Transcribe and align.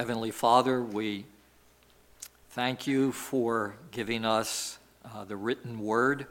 Heavenly 0.00 0.30
Father, 0.30 0.82
we 0.82 1.26
thank 2.52 2.86
you 2.86 3.12
for 3.12 3.74
giving 3.90 4.24
us 4.24 4.78
uh, 5.04 5.24
the 5.26 5.36
written 5.36 5.78
word. 5.78 6.26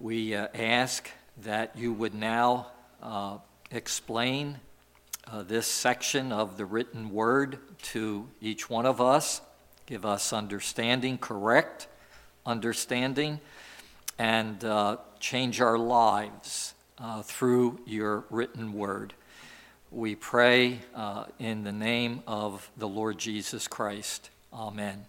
We 0.00 0.34
uh, 0.34 0.48
ask 0.52 1.08
that 1.42 1.78
you 1.78 1.92
would 1.92 2.12
now 2.12 2.66
uh, 3.00 3.38
explain 3.70 4.58
uh, 5.30 5.44
this 5.44 5.68
section 5.68 6.32
of 6.32 6.56
the 6.56 6.64
written 6.64 7.12
word 7.12 7.58
to 7.92 8.26
each 8.40 8.68
one 8.68 8.84
of 8.84 9.00
us. 9.00 9.40
Give 9.86 10.04
us 10.04 10.32
understanding, 10.32 11.18
correct 11.18 11.86
understanding, 12.44 13.38
and 14.18 14.64
uh, 14.64 14.96
change 15.20 15.60
our 15.60 15.78
lives 15.78 16.74
uh, 16.98 17.22
through 17.22 17.78
your 17.86 18.24
written 18.28 18.72
word. 18.72 19.14
We 19.92 20.16
pray 20.16 20.80
uh, 20.96 21.26
in 21.38 21.62
the 21.62 21.70
name 21.70 22.24
of 22.26 22.68
the 22.76 22.88
Lord 22.88 23.18
Jesus 23.18 23.68
Christ. 23.68 24.30
Amen. 24.52 25.04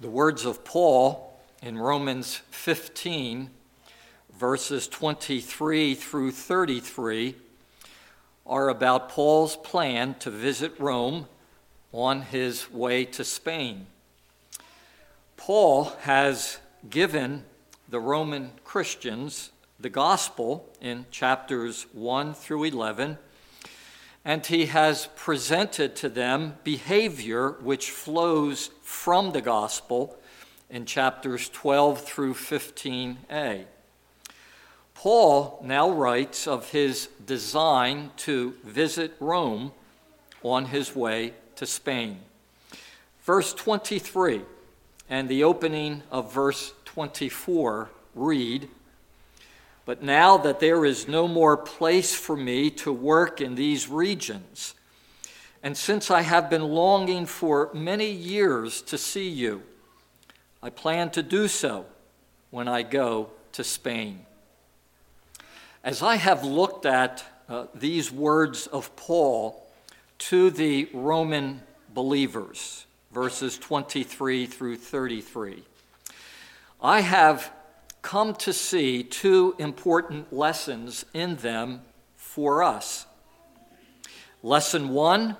The 0.00 0.10
words 0.10 0.44
of 0.44 0.64
Paul 0.64 1.38
in 1.62 1.78
Romans 1.78 2.42
15, 2.50 3.50
verses 4.36 4.88
23 4.88 5.94
through 5.94 6.32
33, 6.32 7.36
are 8.44 8.68
about 8.68 9.08
Paul's 9.08 9.56
plan 9.56 10.16
to 10.16 10.30
visit 10.30 10.72
Rome 10.80 11.28
on 11.92 12.22
his 12.22 12.68
way 12.72 13.04
to 13.04 13.24
Spain. 13.24 13.86
Paul 15.36 15.84
has 16.00 16.58
given 16.90 17.44
the 17.88 18.00
Roman 18.00 18.50
Christians 18.64 19.52
the 19.78 19.90
gospel 19.90 20.68
in 20.80 21.06
chapters 21.10 21.86
1 21.92 22.34
through 22.34 22.64
11, 22.64 23.18
and 24.24 24.46
he 24.46 24.66
has 24.66 25.08
presented 25.16 25.94
to 25.96 26.08
them 26.08 26.54
behavior 26.64 27.52
which 27.60 27.90
flows 27.90 28.70
from 28.82 29.32
the 29.32 29.40
gospel 29.40 30.18
in 30.70 30.86
chapters 30.86 31.48
12 31.50 32.00
through 32.00 32.34
15a. 32.34 33.64
Paul 34.94 35.60
now 35.62 35.90
writes 35.90 36.48
of 36.48 36.70
his 36.70 37.08
design 37.24 38.10
to 38.16 38.54
visit 38.64 39.14
Rome 39.20 39.72
on 40.42 40.66
his 40.66 40.96
way 40.96 41.34
to 41.56 41.66
Spain. 41.66 42.18
Verse 43.22 43.52
23 43.52 44.42
and 45.08 45.28
the 45.28 45.44
opening 45.44 46.02
of 46.10 46.32
verse 46.32 46.72
24 46.84 47.90
read 48.14 48.68
But 49.86 50.02
now 50.02 50.36
that 50.38 50.58
there 50.58 50.84
is 50.84 51.06
no 51.06 51.28
more 51.28 51.56
place 51.56 52.12
for 52.12 52.36
me 52.36 52.70
to 52.70 52.92
work 52.92 53.40
in 53.40 53.54
these 53.54 53.88
regions, 53.88 54.74
and 55.62 55.76
since 55.76 56.10
I 56.10 56.22
have 56.22 56.50
been 56.50 56.64
longing 56.64 57.24
for 57.24 57.70
many 57.72 58.10
years 58.10 58.82
to 58.82 58.98
see 58.98 59.28
you, 59.28 59.62
I 60.60 60.70
plan 60.70 61.10
to 61.10 61.22
do 61.22 61.46
so 61.46 61.86
when 62.50 62.66
I 62.66 62.82
go 62.82 63.30
to 63.52 63.62
Spain. 63.62 64.26
As 65.84 66.02
I 66.02 66.16
have 66.16 66.42
looked 66.42 66.84
at 66.84 67.24
uh, 67.48 67.66
these 67.72 68.10
words 68.10 68.66
of 68.66 68.94
Paul 68.96 69.64
to 70.18 70.50
the 70.50 70.88
Roman 70.92 71.62
believers, 71.94 72.86
verses 73.12 73.56
23 73.56 74.46
through 74.46 74.76
33, 74.78 75.62
I 76.82 77.02
have 77.02 77.52
come 78.06 78.32
to 78.32 78.52
see 78.52 79.02
two 79.02 79.52
important 79.58 80.32
lessons 80.32 81.04
in 81.12 81.34
them 81.38 81.82
for 82.14 82.62
us. 82.62 83.04
Lesson 84.44 84.90
one, 84.90 85.36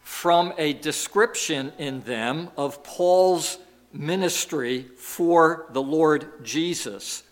from 0.00 0.54
a 0.56 0.72
description 0.72 1.70
in 1.76 2.00
them 2.00 2.48
of 2.56 2.82
Paul's 2.82 3.58
ministry 3.92 4.86
for 4.96 5.66
the 5.72 5.82
Lord 5.82 6.42
Jesus. 6.42 7.24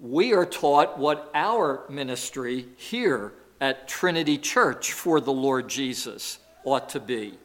We 0.00 0.34
are 0.34 0.46
taught 0.46 0.98
what 0.98 1.30
our 1.32 1.84
ministry 1.88 2.66
here 2.76 3.34
at 3.60 3.86
Trinity 3.86 4.36
Church 4.36 4.92
for 4.92 5.20
the 5.20 5.32
Lord 5.32 5.68
Jesus 5.68 6.40
ought 6.64 6.88
to 6.88 6.98
be. 6.98 7.38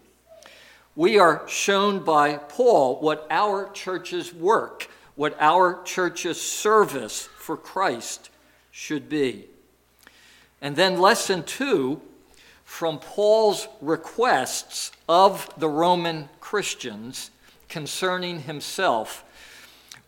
We 0.95 1.19
are 1.19 1.47
shown 1.47 2.03
by 2.03 2.37
Paul 2.37 2.99
what 2.99 3.27
our 3.29 3.69
church's 3.73 4.33
work, 4.33 4.89
what 5.19 5.35
our 5.41 5.83
church's 5.83 6.39
service 6.39 7.27
for 7.35 7.57
Christ 7.57 8.29
should 8.71 9.09
be. 9.09 9.47
And 10.61 10.77
then, 10.77 10.97
lesson 10.97 11.43
two 11.43 11.99
from 12.63 12.99
Paul's 12.99 13.67
requests 13.81 14.93
of 15.09 15.53
the 15.57 15.67
Roman 15.67 16.29
Christians 16.39 17.31
concerning 17.67 18.43
himself, 18.43 19.25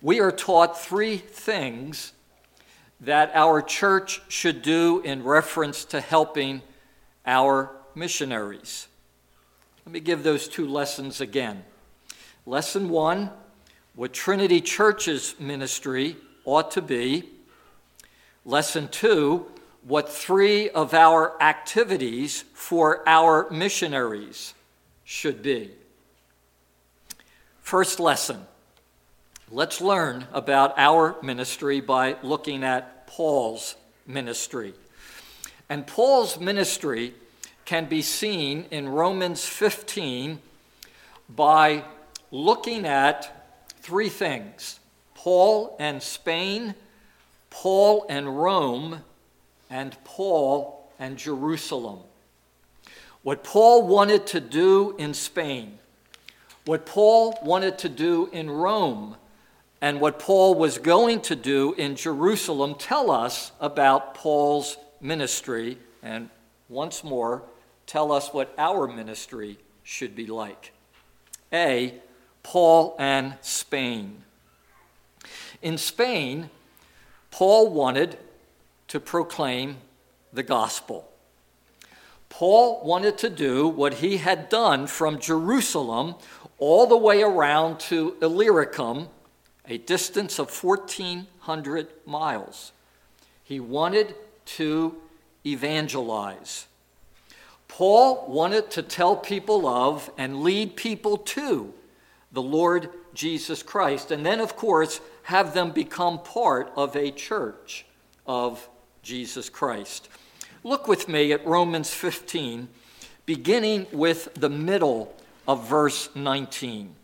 we 0.02 0.22
are 0.22 0.32
taught 0.32 0.80
three 0.80 1.18
things 1.18 2.14
that 3.02 3.32
our 3.36 3.62
church 3.62 4.22
should 4.30 4.62
do 4.62 5.02
in 5.04 5.26
reference 5.26 5.84
to 5.84 6.00
helping 6.00 6.62
our 7.26 7.70
missionaries. 7.96 8.88
Let 9.86 9.92
me 9.92 10.00
give 10.00 10.24
those 10.24 10.48
two 10.48 10.70
lessons 10.70 11.20
again. 11.20 11.66
Lesson 12.46 12.88
one 12.88 13.32
what 13.96 14.14
Trinity 14.14 14.62
Church's 14.62 15.40
ministry 15.40 16.16
ought 16.46 16.72
to 16.72 16.82
be. 16.82 17.30
Lesson 18.46 18.88
two 18.88 19.48
what 19.84 20.08
three 20.08 20.70
of 20.70 20.94
our 20.94 21.42
activities 21.42 22.44
for 22.54 23.08
our 23.08 23.50
missionaries 23.50 24.54
should 25.04 25.42
be. 25.42 25.72
First 27.62 28.00
lesson 28.00 28.46
let's 29.50 29.82
learn 29.82 30.26
about 30.32 30.74
our 30.78 31.18
ministry 31.22 31.82
by 31.82 32.16
looking 32.24 32.64
at 32.64 33.06
Paul's 33.08 33.76
ministry. 34.08 34.74
And 35.70 35.86
Paul's 35.86 36.40
ministry 36.40 37.14
can 37.66 37.86
be 37.86 38.02
seen 38.02 38.66
in 38.72 38.88
Romans 38.88 39.46
15 39.46 40.40
by 41.30 41.84
looking 42.32 42.86
at 42.86 43.41
three 43.82 44.10
things 44.10 44.80
Paul 45.16 45.76
and 45.80 46.02
Spain, 46.02 46.76
Paul 47.50 48.06
and 48.10 48.42
Rome, 48.42 49.02
and 49.70 49.96
Paul 50.04 50.90
and 51.00 51.18
Jerusalem. 51.18 52.00
What 53.24 53.44
Paul 53.44 53.86
wanted 53.86 54.26
to 54.28 54.40
do 54.40 54.96
in 54.98 55.14
Spain, 55.14 55.78
what 56.66 56.86
Paul 56.86 57.38
wanted 57.44 57.78
to 57.80 57.90
do 57.90 58.30
in 58.32 58.50
Rome, 58.50 59.16
and 59.80 60.00
what 60.00 60.20
Paul 60.20 60.56
was 60.56 60.78
going 60.78 61.22
to 61.22 61.36
do 61.36 61.74
in 61.74 61.96
Jerusalem 61.96 62.76
tell 62.76 63.12
us 63.12 63.52
about 63.60 64.16
Paul's 64.16 64.78
ministry, 65.00 65.78
and 66.02 66.30
once 66.70 67.04
more, 67.04 67.44
tell 67.86 68.12
us 68.12 68.34
what 68.34 68.54
our 68.58 68.88
ministry 68.88 69.58
should 69.84 70.16
be 70.16 70.28
like. 70.28 70.72
A, 71.52 71.96
Paul 72.44 72.96
and 73.00 73.36
Spain. 73.42 74.24
In 75.62 75.78
Spain, 75.78 76.50
Paul 77.30 77.72
wanted 77.72 78.18
to 78.88 79.00
proclaim 79.00 79.78
the 80.34 80.44
gospel. 80.44 81.08
Paul 82.30 82.82
wanted 82.84 83.18
to 83.20 83.30
do 83.30 83.68
what 83.68 83.96
he 83.96 84.18
had 84.18 84.50
done 84.50 84.88
from 84.88 85.20
Jerusalem 85.20 86.16
all 86.58 86.88
the 86.88 86.98
way 86.98 87.22
around 87.22 87.80
to 87.82 88.16
Illyricum, 88.22 89.08
a 89.68 89.78
distance 89.78 90.40
of 90.40 90.64
1,400 90.64 91.88
miles. 92.06 92.72
He 93.44 93.60
wanted 93.60 94.16
to 94.58 94.96
evangelize. 95.46 96.68
Paul 97.68 98.26
wanted 98.28 98.70
to 98.72 98.82
tell 98.82 99.16
people 99.16 99.68
of 99.68 100.10
and 100.18 100.44
lead 100.44 100.76
people 100.76 101.18
to 101.18 101.74
the 102.32 102.42
Lord 102.42 102.90
Jesus 103.14 103.62
Christ, 103.64 104.12
and 104.12 104.26
then, 104.26 104.40
of 104.40 104.56
course, 104.56 105.02
have 105.24 105.54
them 105.54 105.72
become 105.72 106.20
part 106.20 106.72
of 106.76 106.96
a 106.96 107.12
church 107.12 107.86
of 108.26 108.68
Jesus 109.04 109.50
Christ. 109.50 110.10
Look 110.64 110.88
with 110.88 111.08
me 111.08 111.34
at 111.34 111.46
Romans 111.46 111.94
15, 111.94 112.68
beginning 113.26 113.88
with 113.92 114.34
the 114.36 114.50
middle 114.50 115.14
of 115.48 115.68
verse 115.68 116.10
19. 116.16 116.96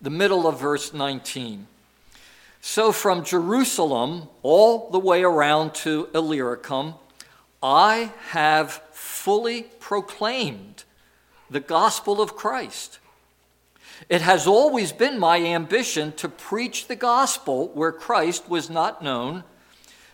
The 0.00 0.10
middle 0.10 0.46
of 0.46 0.60
verse 0.60 0.92
19. 0.92 1.66
So 2.60 2.92
from 2.92 3.24
Jerusalem 3.24 4.28
all 4.42 4.90
the 4.90 4.98
way 4.98 5.22
around 5.22 5.74
to 5.76 6.08
Illyricum, 6.14 6.94
I 7.62 8.12
have 8.30 8.82
fully 8.92 9.62
proclaimed 9.80 10.84
the 11.50 11.60
gospel 11.60 12.20
of 12.20 12.36
Christ. 12.36 12.98
It 14.08 14.20
has 14.20 14.46
always 14.46 14.92
been 14.92 15.18
my 15.18 15.38
ambition 15.40 16.12
to 16.12 16.28
preach 16.28 16.86
the 16.86 16.96
gospel 16.96 17.68
where 17.68 17.92
Christ 17.92 18.48
was 18.48 18.70
not 18.70 19.02
known 19.02 19.44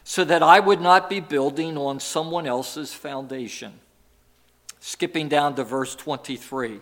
so 0.04 0.24
that 0.24 0.42
I 0.42 0.60
would 0.60 0.80
not 0.80 1.08
be 1.08 1.20
building 1.20 1.76
on 1.76 2.00
someone 2.00 2.46
else's 2.46 2.92
foundation. 2.92 3.72
Skipping 4.80 5.28
down 5.28 5.54
to 5.56 5.64
verse 5.64 5.94
23. 5.94 6.80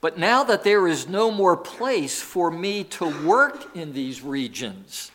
But 0.00 0.18
now 0.18 0.44
that 0.44 0.64
there 0.64 0.86
is 0.86 1.08
no 1.08 1.30
more 1.30 1.56
place 1.56 2.22
for 2.22 2.50
me 2.50 2.84
to 2.84 3.26
work 3.26 3.76
in 3.76 3.92
these 3.92 4.22
regions, 4.22 5.10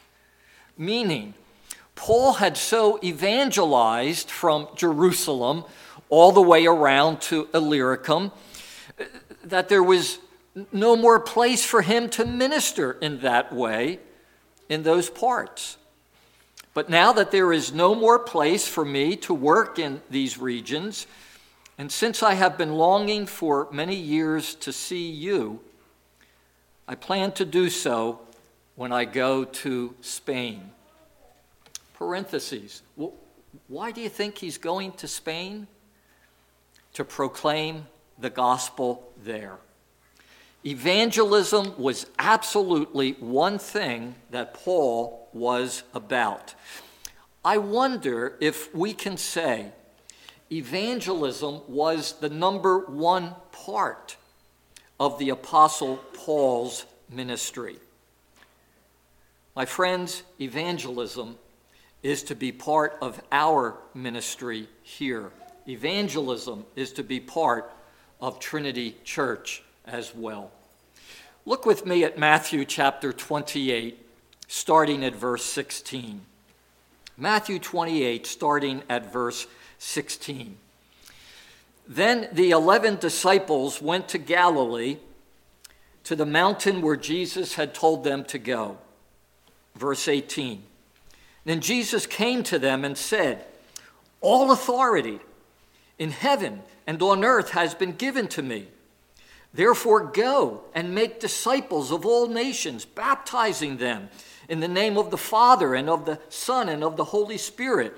meaning 0.77 1.33
Paul 1.95 2.33
had 2.33 2.57
so 2.57 3.00
evangelized 3.03 4.30
from 4.30 4.68
Jerusalem 4.75 5.63
all 6.09 6.31
the 6.31 6.41
way 6.41 6.65
around 6.68 7.21
to 7.21 7.48
Illyricum 7.53 8.31
uh, 9.00 9.06
that 9.45 9.69
there 9.69 9.81
was 9.81 10.19
no 10.71 10.95
more 10.95 11.19
place 11.19 11.65
for 11.65 11.81
him 11.81 12.09
to 12.11 12.25
minister 12.25 12.93
in 12.93 13.19
that 13.19 13.51
way 13.51 13.99
in 14.69 14.83
those 14.83 15.09
parts. 15.09 15.77
But 16.73 16.89
now 16.89 17.13
that 17.13 17.31
there 17.31 17.53
is 17.53 17.73
no 17.73 17.95
more 17.95 18.19
place 18.19 18.67
for 18.67 18.83
me 18.83 19.15
to 19.17 19.33
work 19.33 19.79
in 19.79 20.01
these 20.09 20.37
regions, 20.37 21.07
and 21.77 21.91
since 21.91 22.23
I 22.23 22.33
have 22.33 22.57
been 22.57 22.73
longing 22.73 23.25
for 23.25 23.67
many 23.71 23.95
years 23.95 24.55
to 24.55 24.71
see 24.71 25.09
you, 25.09 25.59
I 26.87 26.95
plan 26.95 27.31
to 27.33 27.45
do 27.45 27.69
so 27.69 28.19
when 28.75 28.91
I 28.91 29.05
go 29.05 29.43
to 29.43 29.95
Spain. 30.01 30.71
Parentheses. 31.93 32.81
Why 33.67 33.91
do 33.91 34.01
you 34.01 34.09
think 34.09 34.37
he's 34.37 34.57
going 34.57 34.91
to 34.93 35.07
Spain? 35.07 35.67
To 36.93 37.03
proclaim 37.03 37.87
the 38.19 38.29
gospel 38.29 39.11
there. 39.23 39.57
Evangelism 40.65 41.75
was 41.77 42.07
absolutely 42.17 43.12
one 43.19 43.59
thing 43.59 44.15
that 44.31 44.56
Paul 44.56 45.29
was 45.31 45.83
about. 45.94 46.56
I 47.44 47.59
wonder 47.59 48.35
if 48.41 48.73
we 48.73 48.91
can 48.94 49.17
say 49.17 49.71
evangelism 50.51 51.62
was 51.67 52.13
the 52.13 52.29
number 52.29 52.79
one 52.79 53.35
part 53.51 54.17
of 55.00 55.19
the 55.19 55.29
Apostle 55.29 55.97
Paul's 56.13 56.88
ministry. 57.12 57.75
My 59.56 59.65
friends, 59.65 60.23
evangelism 60.41 61.38
is 62.01 62.23
to 62.23 62.35
be 62.35 62.51
part 62.51 62.97
of 63.01 63.21
our 63.31 63.77
ministry 63.94 64.67
here. 64.81 65.31
Evangelism 65.67 66.65
is 66.75 66.91
to 66.94 67.03
be 67.03 67.19
part 67.19 67.71
of 68.19 68.39
Trinity 68.39 68.97
Church 69.03 69.62
as 69.85 70.15
well. 70.15 70.51
Look 71.47 71.63
with 71.63 71.86
me 71.86 72.03
at 72.03 72.18
Matthew 72.18 72.65
chapter 72.65 73.13
28, 73.13 74.03
starting 74.47 75.06
at 75.06 75.15
verse 75.15 75.45
16. 75.45 76.21
Matthew 77.18 77.59
28, 77.59 78.25
starting 78.25 78.81
at 78.89 79.13
verse 79.13 79.45
16. 79.77 80.57
Then 81.88 82.30
the 82.31 82.50
eleven 82.50 82.95
disciples 82.95 83.80
went 83.80 84.07
to 84.09 84.18
Galilee, 84.18 84.97
to 86.06 86.15
the 86.15 86.25
mountain 86.25 86.81
where 86.81 86.95
Jesus 86.95 87.53
had 87.53 87.75
told 87.75 88.03
them 88.03 88.24
to 88.25 88.39
go. 88.39 88.80
Verse 89.75 90.07
18. 90.07 90.63
Then 91.45 91.62
Jesus 91.62 92.07
came 92.07 92.41
to 92.41 92.57
them 92.57 92.83
and 92.83 92.98
said, 92.98 93.45
All 94.19 94.51
authority 94.51 95.19
in 96.00 96.09
heaven 96.09 96.63
and 96.88 97.00
on 97.03 97.24
earth 97.24 97.51
has 97.51 97.75
been 97.75 97.91
given 97.91 98.27
to 98.30 98.41
me. 98.41 98.68
Therefore, 99.55 100.03
go 100.03 100.65
and 100.73 100.93
make 100.93 101.21
disciples 101.21 101.89
of 101.89 102.05
all 102.05 102.27
nations, 102.27 102.83
baptizing 102.83 103.77
them 103.77 104.09
in 104.49 104.59
the 104.59 104.67
name 104.67 104.97
of 104.97 105.11
the 105.11 105.17
Father 105.17 105.73
and 105.73 105.89
of 105.89 106.05
the 106.05 106.19
Son 106.27 106.67
and 106.67 106.83
of 106.83 106.97
the 106.97 107.05
Holy 107.05 107.37
Spirit, 107.37 107.97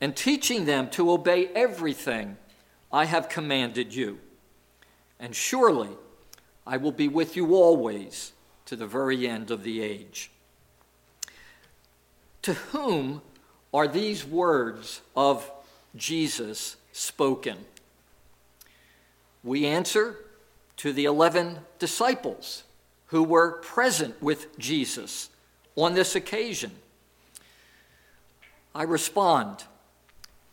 and 0.00 0.16
teaching 0.16 0.64
them 0.64 0.90
to 0.90 1.12
obey 1.12 1.46
everything 1.54 2.36
I 2.92 3.04
have 3.04 3.28
commanded 3.28 3.94
you. 3.94 4.18
And 5.20 5.36
surely 5.36 5.90
I 6.66 6.78
will 6.78 6.90
be 6.90 7.06
with 7.06 7.36
you 7.36 7.54
always 7.54 8.32
to 8.64 8.74
the 8.74 8.88
very 8.88 9.28
end 9.28 9.52
of 9.52 9.62
the 9.62 9.80
age. 9.80 10.32
To 12.42 12.54
whom 12.54 13.22
are 13.72 13.86
these 13.86 14.24
words 14.24 15.00
of 15.14 15.48
Jesus 15.94 16.76
spoken? 16.90 17.58
We 19.44 19.64
answer 19.64 20.16
to 20.78 20.92
the 20.92 21.04
11 21.04 21.58
disciples 21.78 22.64
who 23.06 23.22
were 23.22 23.52
present 23.52 24.20
with 24.22 24.58
Jesus 24.58 25.30
on 25.76 25.94
this 25.94 26.14
occasion. 26.14 26.72
I 28.74 28.82
respond, 28.82 29.64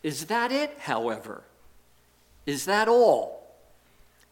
Is 0.01 0.25
that 0.25 0.51
it, 0.51 0.77
however? 0.79 1.43
Is 2.45 2.65
that 2.65 2.87
all? 2.87 3.55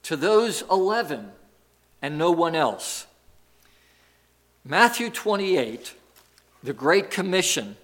To 0.03 0.15
those 0.15 0.63
11 0.69 1.31
and 2.01 2.17
no 2.17 2.31
one 2.31 2.55
else. 2.55 3.05
Matthew 4.63 5.09
28, 5.09 5.93
the 6.63 6.73
Great 6.73 7.09
Commission, 7.09 7.77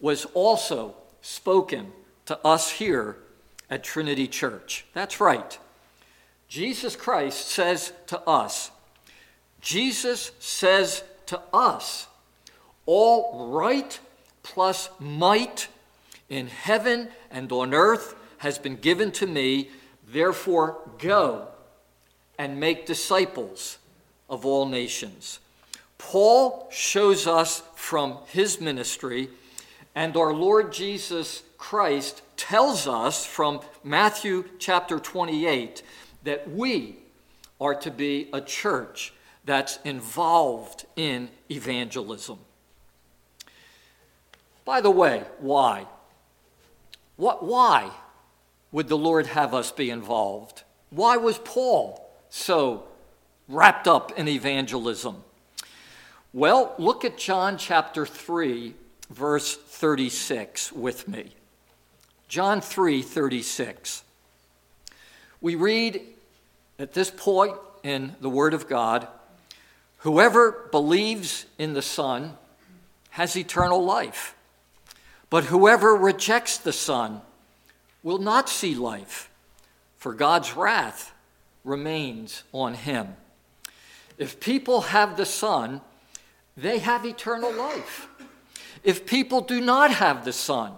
was 0.00 0.24
also 0.34 0.94
spoken 1.20 1.92
to 2.26 2.38
us 2.46 2.70
here 2.70 3.16
at 3.70 3.82
Trinity 3.82 4.28
Church. 4.28 4.84
That's 4.92 5.20
right. 5.20 5.58
Jesus 6.48 6.96
Christ 6.96 7.48
says 7.48 7.92
to 8.06 8.20
us, 8.20 8.70
Jesus 9.60 10.30
says 10.38 11.02
to 11.26 11.40
us, 11.52 12.06
all 12.86 13.48
right 13.50 13.98
plus 14.42 14.88
might 15.00 15.68
in 16.28 16.46
heaven 16.46 17.08
and 17.30 17.50
on 17.50 17.74
earth 17.74 18.14
has 18.38 18.58
been 18.58 18.76
given 18.76 19.10
to 19.12 19.26
me. 19.26 19.70
Therefore, 20.08 20.78
go 20.98 21.48
and 22.38 22.60
make 22.60 22.86
disciples 22.86 23.78
of 24.30 24.46
all 24.46 24.66
nations. 24.66 25.40
Paul 25.98 26.68
shows 26.70 27.26
us 27.26 27.62
from 27.74 28.18
his 28.26 28.60
ministry, 28.60 29.30
and 29.94 30.16
our 30.16 30.32
Lord 30.32 30.72
Jesus 30.72 31.42
Christ 31.58 32.22
tells 32.36 32.86
us 32.86 33.24
from 33.24 33.60
Matthew 33.82 34.44
chapter 34.58 34.98
28 34.98 35.82
that 36.26 36.50
we 36.50 36.96
are 37.60 37.74
to 37.74 37.90
be 37.90 38.28
a 38.32 38.40
church 38.40 39.12
that's 39.44 39.78
involved 39.84 40.84
in 40.96 41.28
evangelism. 41.50 42.38
By 44.64 44.80
the 44.80 44.90
way, 44.90 45.22
why? 45.38 45.86
What, 47.16 47.44
why 47.44 47.90
would 48.72 48.88
the 48.88 48.98
Lord 48.98 49.26
have 49.26 49.54
us 49.54 49.70
be 49.70 49.88
involved? 49.88 50.64
Why 50.90 51.16
was 51.16 51.38
Paul 51.38 52.04
so 52.28 52.84
wrapped 53.48 53.86
up 53.86 54.18
in 54.18 54.26
evangelism? 54.26 55.22
Well, 56.32 56.74
look 56.76 57.04
at 57.04 57.16
John 57.16 57.56
chapter 57.56 58.04
3, 58.04 58.74
verse 59.10 59.56
36 59.56 60.72
with 60.72 61.06
me. 61.06 61.30
John 62.26 62.60
3, 62.60 63.00
36. 63.02 64.02
We 65.40 65.54
read 65.54 66.02
at 66.78 66.92
this 66.92 67.10
point 67.10 67.56
in 67.82 68.14
the 68.20 68.30
Word 68.30 68.54
of 68.54 68.68
God, 68.68 69.06
whoever 69.98 70.68
believes 70.70 71.46
in 71.58 71.72
the 71.72 71.82
Son 71.82 72.36
has 73.10 73.36
eternal 73.36 73.84
life. 73.84 74.34
But 75.30 75.44
whoever 75.44 75.94
rejects 75.94 76.58
the 76.58 76.72
Son 76.72 77.20
will 78.02 78.18
not 78.18 78.48
see 78.48 78.74
life, 78.74 79.30
for 79.96 80.14
God's 80.14 80.54
wrath 80.54 81.12
remains 81.64 82.44
on 82.52 82.74
him. 82.74 83.16
If 84.18 84.38
people 84.38 84.82
have 84.82 85.16
the 85.16 85.26
Son, 85.26 85.80
they 86.56 86.78
have 86.78 87.04
eternal 87.04 87.52
life. 87.52 88.08
If 88.84 89.04
people 89.04 89.40
do 89.40 89.60
not 89.60 89.90
have 89.90 90.24
the 90.24 90.32
Son, 90.32 90.72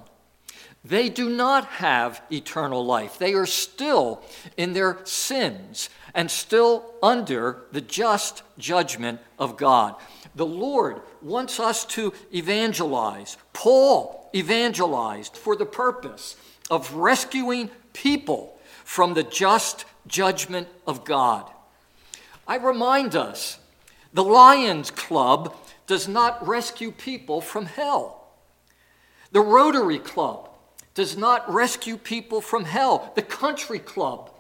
they 0.85 1.09
do 1.09 1.29
not 1.29 1.67
have 1.67 2.23
eternal 2.31 2.85
life. 2.85 3.19
They 3.19 3.35
are 3.35 3.47
still 3.47 4.23
in 4.57 4.73
their 4.73 4.99
sins 5.05 5.91
and 6.15 6.31
still 6.31 6.95
under 7.03 7.65
the 7.73 7.81
just 7.81 8.43
judgment 8.59 9.21
of 9.39 9.57
God. 9.57 9.97
The 10.35 10.47
Lord 10.47 11.01
wants 11.21 11.59
us 11.59 11.85
to 11.87 12.13
evangelize. 12.33 13.37
Paul 13.53 14.31
evangelized 14.35 15.37
for 15.37 15.57
the 15.57 15.67
purpose 15.67 16.37
of 16.71 16.95
rescuing 16.95 17.71
people 17.93 18.59
from 18.85 19.15
the 19.15 19.25
just 19.25 19.85
judgment 20.07 20.69
of 20.87 21.05
God. 21.05 21.51
I 22.47 22.57
remind 22.57 23.17
us 23.17 23.59
the 24.13 24.25
Lions 24.25 24.91
Club 24.91 25.55
does 25.87 26.09
not 26.09 26.47
rescue 26.47 26.93
people 26.93 27.41
from 27.41 27.67
hell. 27.67 28.29
The 29.33 29.41
Rotary 29.41 29.99
Club 29.99 30.49
does 30.99 31.17
not 31.17 31.49
rescue 31.49 31.97
people 31.97 32.41
from 32.41 32.65
hell. 32.65 33.13
The 33.15 33.23
country 33.23 33.79
club 33.79 34.33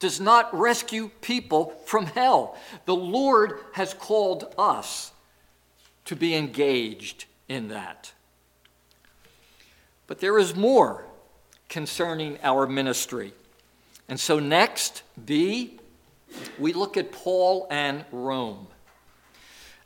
does 0.00 0.20
not 0.20 0.52
rescue 0.52 1.08
people 1.20 1.72
from 1.84 2.06
hell. 2.06 2.58
The 2.84 2.96
Lord 2.96 3.60
has 3.74 3.94
called 3.94 4.52
us 4.58 5.12
to 6.06 6.16
be 6.16 6.34
engaged 6.34 7.26
in 7.48 7.68
that. 7.68 8.12
But 10.08 10.18
there 10.18 10.36
is 10.36 10.56
more 10.56 11.04
concerning 11.68 12.40
our 12.42 12.66
ministry. 12.66 13.32
And 14.08 14.18
so, 14.18 14.40
next, 14.40 15.04
B, 15.24 15.78
we 16.58 16.72
look 16.72 16.96
at 16.96 17.12
Paul 17.12 17.68
and 17.70 18.04
Rome. 18.10 18.66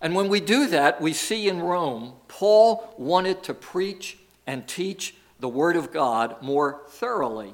And 0.00 0.14
when 0.14 0.31
we 0.31 0.40
do 0.40 0.69
that, 0.69 1.02
we 1.02 1.12
see 1.12 1.50
in 1.50 1.61
Rome, 1.61 2.14
Paul 2.28 2.95
wanted 2.97 3.43
to 3.43 3.52
preach 3.52 4.16
and 4.47 4.66
teach 4.66 5.16
the 5.45 5.49
Word 5.49 5.77
of 5.77 5.93
God 5.93 6.41
more 6.41 6.81
thoroughly 6.89 7.53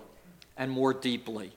and 0.57 0.71
more 0.71 0.95
deeply. 0.95 1.51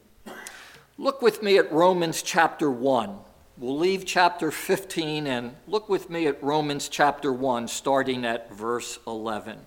Look 0.97 1.21
with 1.21 1.43
me 1.43 1.59
at 1.59 1.71
Romans 1.71 2.23
chapter 2.23 2.71
1. 2.71 3.15
We'll 3.59 3.77
leave 3.77 4.03
chapter 4.03 4.49
15 4.49 5.27
and 5.27 5.53
look 5.67 5.89
with 5.89 6.09
me 6.09 6.25
at 6.25 6.41
Romans 6.41 6.89
chapter 6.89 7.31
1, 7.31 7.67
starting 7.67 8.25
at 8.25 8.51
verse 8.51 8.97
11. 9.05 9.59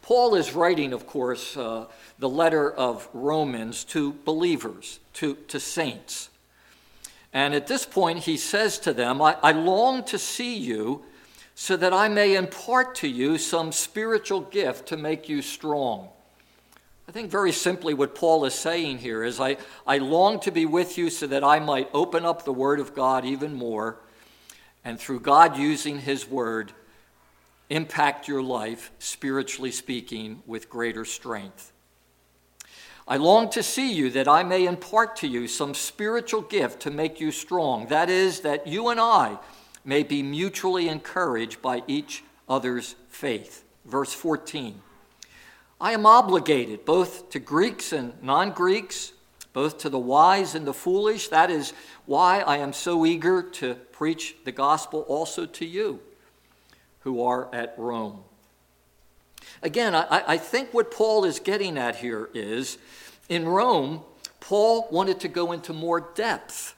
Paul 0.00 0.36
is 0.36 0.54
writing, 0.54 0.92
of 0.92 1.08
course, 1.08 1.56
uh, 1.56 1.86
the 2.20 2.28
letter 2.28 2.72
of 2.72 3.08
Romans 3.12 3.82
to 3.86 4.12
believers, 4.24 5.00
to, 5.14 5.34
to 5.48 5.58
saints. 5.58 6.30
And 7.32 7.52
at 7.52 7.66
this 7.66 7.84
point, 7.84 8.20
he 8.20 8.36
says 8.36 8.78
to 8.78 8.92
them, 8.92 9.20
I, 9.20 9.36
I 9.42 9.50
long 9.50 10.04
to 10.04 10.18
see 10.20 10.56
you 10.56 11.02
so 11.60 11.76
that 11.76 11.92
I 11.92 12.08
may 12.08 12.36
impart 12.36 12.94
to 12.96 13.06
you 13.06 13.36
some 13.36 13.70
spiritual 13.70 14.40
gift 14.40 14.86
to 14.88 14.96
make 14.96 15.28
you 15.28 15.42
strong. 15.42 16.08
I 17.06 17.12
think 17.12 17.30
very 17.30 17.52
simply 17.52 17.92
what 17.92 18.14
Paul 18.14 18.46
is 18.46 18.54
saying 18.54 18.96
here 18.96 19.22
is 19.22 19.38
I, 19.38 19.58
I 19.86 19.98
long 19.98 20.40
to 20.40 20.50
be 20.50 20.64
with 20.64 20.96
you 20.96 21.10
so 21.10 21.26
that 21.26 21.44
I 21.44 21.60
might 21.60 21.90
open 21.92 22.24
up 22.24 22.46
the 22.46 22.52
Word 22.54 22.80
of 22.80 22.94
God 22.94 23.26
even 23.26 23.52
more, 23.52 23.98
and 24.86 24.98
through 24.98 25.20
God 25.20 25.58
using 25.58 25.98
His 25.98 26.26
Word, 26.26 26.72
impact 27.68 28.26
your 28.26 28.42
life, 28.42 28.90
spiritually 28.98 29.70
speaking, 29.70 30.42
with 30.46 30.70
greater 30.70 31.04
strength. 31.04 31.72
I 33.06 33.18
long 33.18 33.50
to 33.50 33.62
see 33.62 33.92
you 33.92 34.08
that 34.12 34.28
I 34.28 34.44
may 34.44 34.64
impart 34.64 35.14
to 35.16 35.28
you 35.28 35.46
some 35.46 35.74
spiritual 35.74 36.40
gift 36.40 36.80
to 36.80 36.90
make 36.90 37.20
you 37.20 37.30
strong. 37.30 37.88
That 37.88 38.08
is, 38.08 38.40
that 38.40 38.66
you 38.66 38.88
and 38.88 38.98
I 38.98 39.38
may 39.84 40.02
be 40.02 40.22
mutually 40.22 40.88
encouraged 40.88 41.62
by 41.62 41.82
each 41.86 42.24
other's 42.48 42.96
faith. 43.08 43.64
Verse 43.84 44.12
14 44.12 44.80
I 45.80 45.92
am 45.92 46.04
obligated 46.04 46.84
both 46.84 47.30
to 47.30 47.38
Greeks 47.38 47.92
and 47.92 48.12
non 48.22 48.50
Greeks, 48.50 49.12
both 49.52 49.78
to 49.78 49.88
the 49.88 49.98
wise 49.98 50.54
and 50.54 50.66
the 50.66 50.74
foolish. 50.74 51.28
That 51.28 51.50
is 51.50 51.72
why 52.06 52.40
I 52.40 52.58
am 52.58 52.72
so 52.72 53.06
eager 53.06 53.42
to 53.42 53.74
preach 53.74 54.36
the 54.44 54.52
gospel 54.52 55.00
also 55.08 55.46
to 55.46 55.64
you 55.64 56.00
who 57.00 57.22
are 57.22 57.52
at 57.54 57.74
Rome. 57.78 58.22
Again, 59.62 59.94
I, 59.94 60.22
I 60.26 60.36
think 60.36 60.72
what 60.74 60.90
Paul 60.90 61.24
is 61.24 61.40
getting 61.40 61.78
at 61.78 61.96
here 61.96 62.28
is 62.34 62.78
in 63.28 63.48
Rome, 63.48 64.02
Paul 64.38 64.88
wanted 64.90 65.20
to 65.20 65.28
go 65.28 65.52
into 65.52 65.72
more 65.72 66.00
depth 66.00 66.74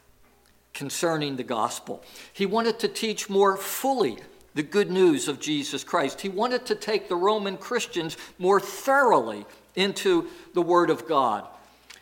concerning 0.75 1.37
the 1.37 1.43
gospel. 1.43 2.02
He 2.33 2.47
wanted 2.47 2.79
to 2.81 2.88
teach 2.88 3.29
more 3.29 3.57
fully 3.57 4.19
the 4.55 4.62
good 4.62 4.91
news 4.91 5.29
of 5.29 5.41
Jesus 5.41 5.85
Christ. 5.85 6.21
He 6.21 6.29
wanted 6.29 6.67
to 6.67 6.75
take 6.75 7.09
the 7.09 7.17
Roman 7.17 7.57
Christians 7.57 8.17
more 8.38 8.61
thoroughly 8.61 9.47
into 9.75 10.29
the 10.55 10.62
Word 10.62 10.91
of 10.91 11.07
God. 11.07 11.47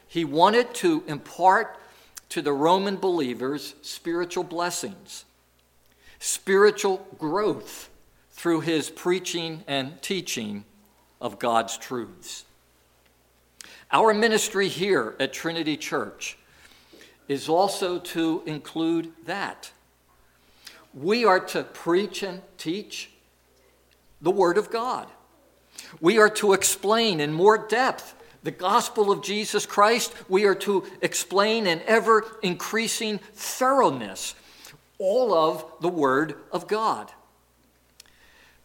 He 0.08 0.24
wanted 0.24 0.74
to 0.76 1.04
impart 1.06 1.78
to 2.30 2.42
the 2.42 2.52
Roman 2.52 2.96
believers 2.96 3.74
spiritual 3.82 4.44
blessings, 4.44 5.24
spiritual 6.18 7.06
growth 7.18 7.88
through 8.32 8.60
his 8.60 8.90
preaching 8.90 9.62
and 9.66 10.00
teaching 10.02 10.64
of 11.20 11.38
God's 11.38 11.76
truths. 11.76 12.44
Our 13.92 14.14
ministry 14.14 14.68
here 14.68 15.14
at 15.20 15.32
Trinity 15.32 15.76
Church 15.76 16.38
is 17.30 17.48
also 17.48 18.00
to 18.00 18.42
include 18.44 19.12
that. 19.24 19.70
We 20.92 21.24
are 21.24 21.38
to 21.38 21.62
preach 21.62 22.24
and 22.24 22.42
teach 22.58 23.08
the 24.20 24.32
Word 24.32 24.58
of 24.58 24.68
God. 24.68 25.06
We 26.00 26.18
are 26.18 26.28
to 26.30 26.54
explain 26.54 27.20
in 27.20 27.32
more 27.32 27.68
depth 27.68 28.16
the 28.42 28.50
gospel 28.50 29.12
of 29.12 29.22
Jesus 29.22 29.64
Christ. 29.64 30.12
We 30.28 30.44
are 30.44 30.56
to 30.56 30.84
explain 31.02 31.68
in 31.68 31.80
ever 31.86 32.26
increasing 32.42 33.18
thoroughness 33.34 34.34
all 34.98 35.32
of 35.32 35.64
the 35.80 35.88
Word 35.88 36.34
of 36.50 36.66
God. 36.66 37.12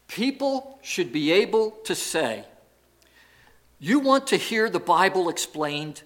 People 0.08 0.80
should 0.82 1.14
be 1.14 1.32
able 1.32 1.70
to 1.84 1.94
say, 1.94 2.46
You 3.80 4.00
want 4.00 4.26
to 4.28 4.38
hear 4.38 4.72
the 4.72 4.80
Bible 4.80 5.30
explained? 5.30 6.02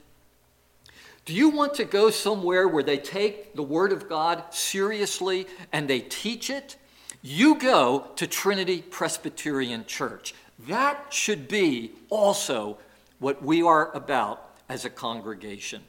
Do 1.29 1.35
you 1.35 1.49
want 1.49 1.75
to 1.75 1.83
go 1.83 2.09
somewhere 2.09 2.67
where 2.67 2.81
they 2.81 2.97
take 2.97 3.53
the 3.53 3.61
Word 3.61 3.91
of 3.91 4.09
God 4.09 4.51
seriously 4.51 5.45
and 5.71 5.87
they 5.87 5.99
teach 5.99 6.49
it? 6.49 6.75
You 7.21 7.53
go 7.53 8.07
to 8.15 8.25
Trinity 8.25 8.81
Presbyterian 8.81 9.85
Church. 9.85 10.33
That 10.67 11.13
should 11.13 11.47
be 11.47 11.91
also 12.09 12.79
what 13.19 13.43
we 13.43 13.61
are 13.61 13.95
about 13.95 14.55
as 14.69 14.85
a 14.85 14.89
congregation. 14.89 15.83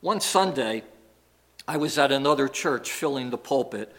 One 0.00 0.22
Sunday, 0.22 0.82
I 1.68 1.76
was 1.76 1.98
at 1.98 2.10
another 2.10 2.48
church 2.48 2.92
filling 2.92 3.28
the 3.28 3.36
pulpit, 3.36 3.94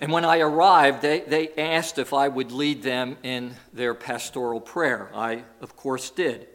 and 0.00 0.12
when 0.12 0.24
I 0.24 0.38
arrived, 0.38 1.02
they, 1.02 1.22
they 1.22 1.48
asked 1.58 1.98
if 1.98 2.12
I 2.12 2.28
would 2.28 2.52
lead 2.52 2.84
them 2.84 3.16
in 3.24 3.56
their 3.72 3.94
pastoral 3.94 4.60
prayer. 4.60 5.10
I, 5.12 5.42
of 5.60 5.74
course, 5.74 6.08
did. 6.08 6.46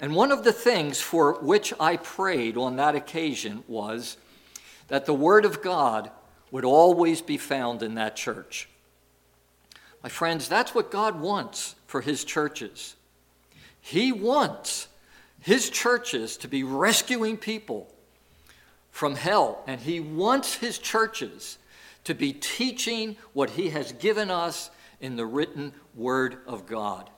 And 0.00 0.14
one 0.14 0.32
of 0.32 0.44
the 0.44 0.52
things 0.52 1.00
for 1.00 1.34
which 1.40 1.72
I 1.78 1.96
prayed 1.96 2.56
on 2.56 2.76
that 2.76 2.94
occasion 2.94 3.64
was 3.68 4.16
that 4.88 5.06
the 5.06 5.14
Word 5.14 5.44
of 5.44 5.62
God 5.62 6.10
would 6.50 6.64
always 6.64 7.20
be 7.20 7.36
found 7.36 7.82
in 7.82 7.94
that 7.94 8.16
church. 8.16 8.68
My 10.02 10.08
friends, 10.08 10.48
that's 10.48 10.74
what 10.74 10.90
God 10.90 11.20
wants 11.20 11.74
for 11.86 12.00
His 12.00 12.24
churches. 12.24 12.94
He 13.80 14.12
wants 14.12 14.88
His 15.40 15.70
churches 15.70 16.36
to 16.38 16.48
be 16.48 16.62
rescuing 16.62 17.36
people 17.36 17.92
from 18.90 19.14
hell, 19.16 19.62
and 19.66 19.80
He 19.80 20.00
wants 20.00 20.56
His 20.56 20.78
churches 20.78 21.58
to 22.04 22.14
be 22.14 22.32
teaching 22.32 23.16
what 23.32 23.50
He 23.50 23.70
has 23.70 23.92
given 23.92 24.30
us 24.30 24.70
in 25.00 25.16
the 25.16 25.26
written 25.26 25.72
Word 25.94 26.38
of 26.46 26.66
God. 26.66 27.08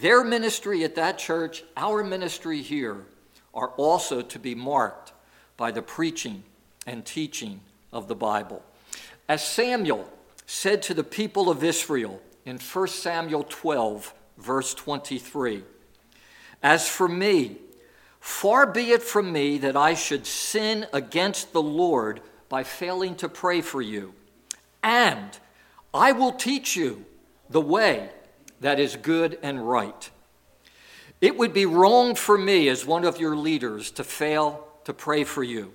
Their 0.00 0.24
ministry 0.24 0.84
at 0.84 0.96
that 0.96 1.18
church, 1.18 1.62
our 1.76 2.02
ministry 2.02 2.60
here, 2.60 3.06
are 3.54 3.68
also 3.70 4.20
to 4.20 4.38
be 4.38 4.54
marked 4.54 5.12
by 5.56 5.70
the 5.70 5.82
preaching 5.82 6.42
and 6.86 7.04
teaching 7.04 7.60
of 7.92 8.08
the 8.08 8.14
Bible. 8.14 8.62
As 9.28 9.46
Samuel 9.46 10.10
said 10.46 10.82
to 10.82 10.94
the 10.94 11.04
people 11.04 11.48
of 11.50 11.64
Israel 11.64 12.20
in 12.44 12.58
1 12.58 12.88
Samuel 12.88 13.44
12, 13.48 14.12
verse 14.38 14.74
23 14.74 15.62
As 16.62 16.88
for 16.88 17.08
me, 17.08 17.58
far 18.20 18.66
be 18.66 18.92
it 18.92 19.02
from 19.02 19.32
me 19.32 19.58
that 19.58 19.76
I 19.76 19.94
should 19.94 20.26
sin 20.26 20.86
against 20.92 21.52
the 21.52 21.62
Lord 21.62 22.20
by 22.48 22.62
failing 22.62 23.16
to 23.16 23.28
pray 23.28 23.60
for 23.60 23.80
you, 23.80 24.14
and 24.82 25.38
I 25.94 26.12
will 26.12 26.32
teach 26.32 26.76
you 26.76 27.04
the 27.48 27.60
way 27.60 28.10
that 28.60 28.80
is 28.80 28.96
good 28.96 29.38
and 29.42 29.68
right. 29.68 30.10
It 31.20 31.36
would 31.36 31.52
be 31.52 31.66
wrong 31.66 32.14
for 32.14 32.36
me 32.36 32.68
as 32.68 32.84
one 32.84 33.04
of 33.04 33.18
your 33.18 33.36
leaders 33.36 33.90
to 33.92 34.04
fail 34.04 34.66
to 34.84 34.92
pray 34.92 35.24
for 35.24 35.42
you. 35.42 35.72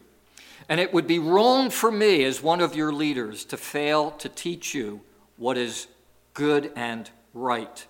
And 0.70 0.80
it 0.80 0.94
would 0.94 1.08
be 1.08 1.20
wrong 1.20 1.70
for 1.70 1.92
me 1.92 2.24
as 2.24 2.42
one 2.42 2.62
of 2.62 2.76
your 2.76 2.94
leaders 2.94 3.44
to 3.46 3.58
fail 3.58 4.12
to 4.12 4.30
teach 4.30 4.74
you 4.74 5.02
what 5.38 5.58
is 5.58 5.88
good 6.34 6.72
and 6.76 7.10
right. 7.34 7.86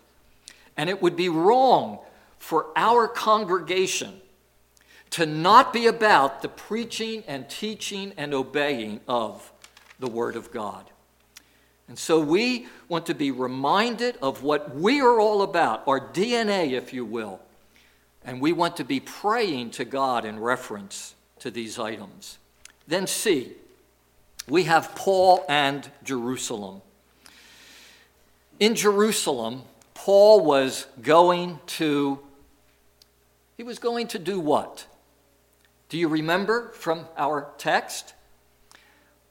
And 0.77 0.89
it 0.89 1.01
would 1.01 1.15
be 1.15 1.29
wrong 1.29 1.99
for 2.39 2.67
our 2.75 3.07
congregation 3.07 4.21
to 5.11 5.25
not 5.25 5.73
be 5.73 5.87
about 5.87 6.41
the 6.41 6.49
preaching 6.49 7.23
and 7.27 7.49
teaching 7.49 8.13
and 8.17 8.33
obeying 8.33 9.01
of 9.07 9.51
the 9.99 10.07
Word 10.07 10.35
of 10.35 10.51
God. 10.51 10.90
And 11.87 11.97
so 11.97 12.19
we 12.19 12.67
want 12.87 13.05
to 13.07 13.13
be 13.13 13.31
reminded 13.31 14.17
of 14.21 14.43
what 14.43 14.75
we 14.75 15.01
are 15.01 15.19
all 15.19 15.41
about, 15.41 15.83
our 15.87 15.99
DNA, 15.99 16.71
if 16.71 16.93
you 16.93 17.03
will. 17.03 17.39
And 18.23 18.39
we 18.39 18.53
want 18.53 18.77
to 18.77 18.83
be 18.83 18.99
praying 18.99 19.71
to 19.71 19.85
God 19.85 20.25
in 20.25 20.39
reference 20.39 21.15
to 21.39 21.51
these 21.51 21.79
items. 21.79 22.37
Then, 22.87 23.07
C, 23.07 23.53
we 24.47 24.63
have 24.63 24.95
Paul 24.95 25.43
and 25.49 25.89
Jerusalem. 26.03 26.81
In 28.59 28.75
Jerusalem, 28.75 29.63
Paul 29.93 30.45
was 30.45 30.85
going 31.01 31.59
to, 31.77 32.19
he 33.57 33.63
was 33.63 33.79
going 33.79 34.07
to 34.09 34.19
do 34.19 34.39
what? 34.39 34.85
Do 35.89 35.97
you 35.97 36.07
remember 36.07 36.69
from 36.69 37.05
our 37.17 37.49
text? 37.57 38.13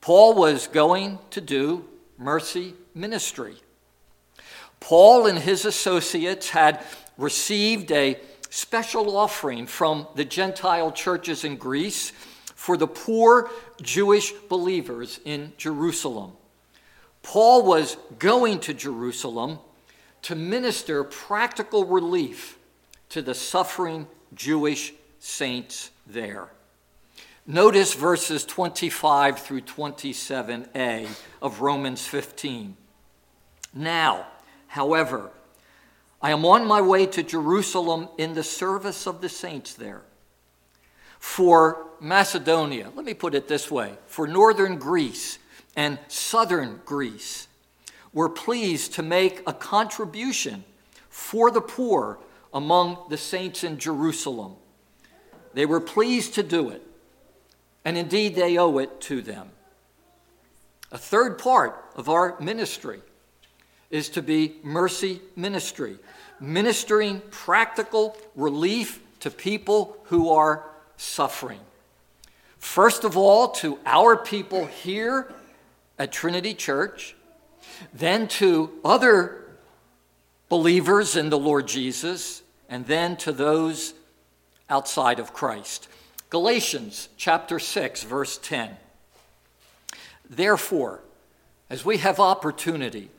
Paul 0.00 0.34
was 0.34 0.66
going 0.66 1.18
to 1.30 1.40
do 1.40 1.84
mercy 2.20 2.74
ministry. 2.94 3.56
Paul 4.78 5.26
and 5.26 5.38
his 5.38 5.64
associates 5.64 6.50
had 6.50 6.84
received 7.18 7.90
a 7.90 8.18
special 8.50 9.16
offering 9.16 9.66
from 9.66 10.06
the 10.14 10.24
Gentile 10.24 10.92
churches 10.92 11.44
in 11.44 11.56
Greece 11.56 12.12
for 12.54 12.76
the 12.76 12.86
poor 12.86 13.50
Jewish 13.80 14.32
believers 14.48 15.18
in 15.24 15.52
Jerusalem. 15.56 16.32
Paul 17.22 17.64
was 17.64 17.96
going 18.18 18.60
to 18.60 18.74
Jerusalem 18.74 19.58
to 20.22 20.34
minister 20.34 21.04
practical 21.04 21.84
relief 21.86 22.58
to 23.10 23.22
the 23.22 23.34
suffering 23.34 24.06
Jewish 24.34 24.92
saints 25.18 25.90
there. 26.06 26.50
Notice 27.50 27.94
verses 27.94 28.44
25 28.44 29.40
through 29.40 29.62
27a 29.62 31.08
of 31.42 31.60
Romans 31.60 32.06
15. 32.06 32.76
Now, 33.74 34.28
however, 34.68 35.32
I 36.22 36.30
am 36.30 36.44
on 36.44 36.64
my 36.64 36.80
way 36.80 37.06
to 37.06 37.24
Jerusalem 37.24 38.08
in 38.16 38.34
the 38.34 38.44
service 38.44 39.04
of 39.04 39.20
the 39.20 39.28
saints 39.28 39.74
there. 39.74 40.02
For 41.18 41.88
Macedonia, 41.98 42.92
let 42.94 43.04
me 43.04 43.14
put 43.14 43.34
it 43.34 43.48
this 43.48 43.68
way 43.68 43.94
for 44.06 44.28
northern 44.28 44.76
Greece 44.76 45.40
and 45.74 45.98
southern 46.06 46.80
Greece, 46.84 47.48
were 48.12 48.28
pleased 48.28 48.94
to 48.94 49.02
make 49.02 49.42
a 49.44 49.52
contribution 49.52 50.62
for 51.08 51.50
the 51.50 51.60
poor 51.60 52.20
among 52.54 53.06
the 53.10 53.18
saints 53.18 53.64
in 53.64 53.76
Jerusalem. 53.76 54.54
They 55.52 55.66
were 55.66 55.80
pleased 55.80 56.34
to 56.34 56.44
do 56.44 56.70
it, 56.70 56.86
and 57.84 57.96
indeed 57.96 58.34
they 58.34 58.58
owe 58.58 58.78
it 58.78 59.00
to 59.02 59.22
them. 59.22 59.50
A 60.92 60.98
third 60.98 61.38
part 61.38 61.84
of 61.94 62.08
our 62.08 62.38
ministry 62.40 63.00
is 63.90 64.08
to 64.10 64.22
be 64.22 64.56
mercy 64.62 65.20
ministry, 65.36 65.98
ministering 66.40 67.20
practical 67.30 68.16
relief 68.34 69.00
to 69.20 69.30
people 69.30 69.96
who 70.04 70.30
are 70.30 70.64
suffering. 70.96 71.60
First 72.58 73.04
of 73.04 73.16
all, 73.16 73.48
to 73.48 73.78
our 73.86 74.16
people 74.16 74.66
here 74.66 75.32
at 75.98 76.12
Trinity 76.12 76.54
Church, 76.54 77.14
then 77.94 78.28
to 78.28 78.70
other 78.84 79.44
believers 80.48 81.16
in 81.16 81.30
the 81.30 81.38
Lord 81.38 81.66
Jesus, 81.66 82.42
and 82.68 82.86
then 82.86 83.16
to 83.18 83.32
those 83.32 83.94
outside 84.68 85.18
of 85.18 85.32
Christ. 85.32 85.88
Galatians 86.30 87.08
chapter 87.16 87.58
6, 87.58 88.04
verse 88.04 88.38
10. 88.38 88.76
Therefore, 90.28 91.00
as 91.68 91.84
we 91.84 91.96
have 91.96 92.20
opportunity, 92.20 93.10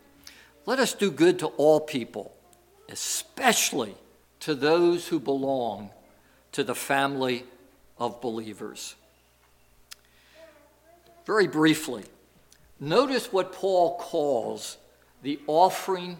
let 0.65 0.79
us 0.79 0.93
do 0.93 1.11
good 1.11 1.37
to 1.39 1.47
all 1.47 1.81
people, 1.81 2.33
especially 2.87 3.95
to 4.39 4.55
those 4.55 5.09
who 5.09 5.19
belong 5.19 5.89
to 6.53 6.63
the 6.63 6.73
family 6.73 7.43
of 7.97 8.21
believers. 8.21 8.95
Very 11.25 11.47
briefly, 11.47 12.05
notice 12.79 13.33
what 13.33 13.51
Paul 13.51 13.97
calls 13.97 14.77
the 15.21 15.37
offering 15.47 16.17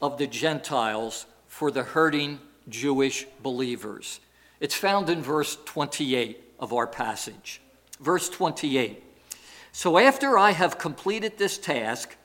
of 0.00 0.16
the 0.16 0.28
Gentiles 0.28 1.26
for 1.48 1.72
the 1.72 1.82
hurting 1.82 2.38
Jewish 2.68 3.26
believers. 3.42 4.20
It's 4.60 4.74
found 4.74 5.10
in 5.10 5.22
verse 5.22 5.58
28 5.64 6.54
of 6.60 6.72
our 6.72 6.86
passage. 6.86 7.60
Verse 7.98 8.28
28. 8.28 9.02
So 9.72 9.98
after 9.98 10.38
I 10.38 10.52
have 10.52 10.78
completed 10.78 11.38
this 11.38 11.58
task, 11.58 12.16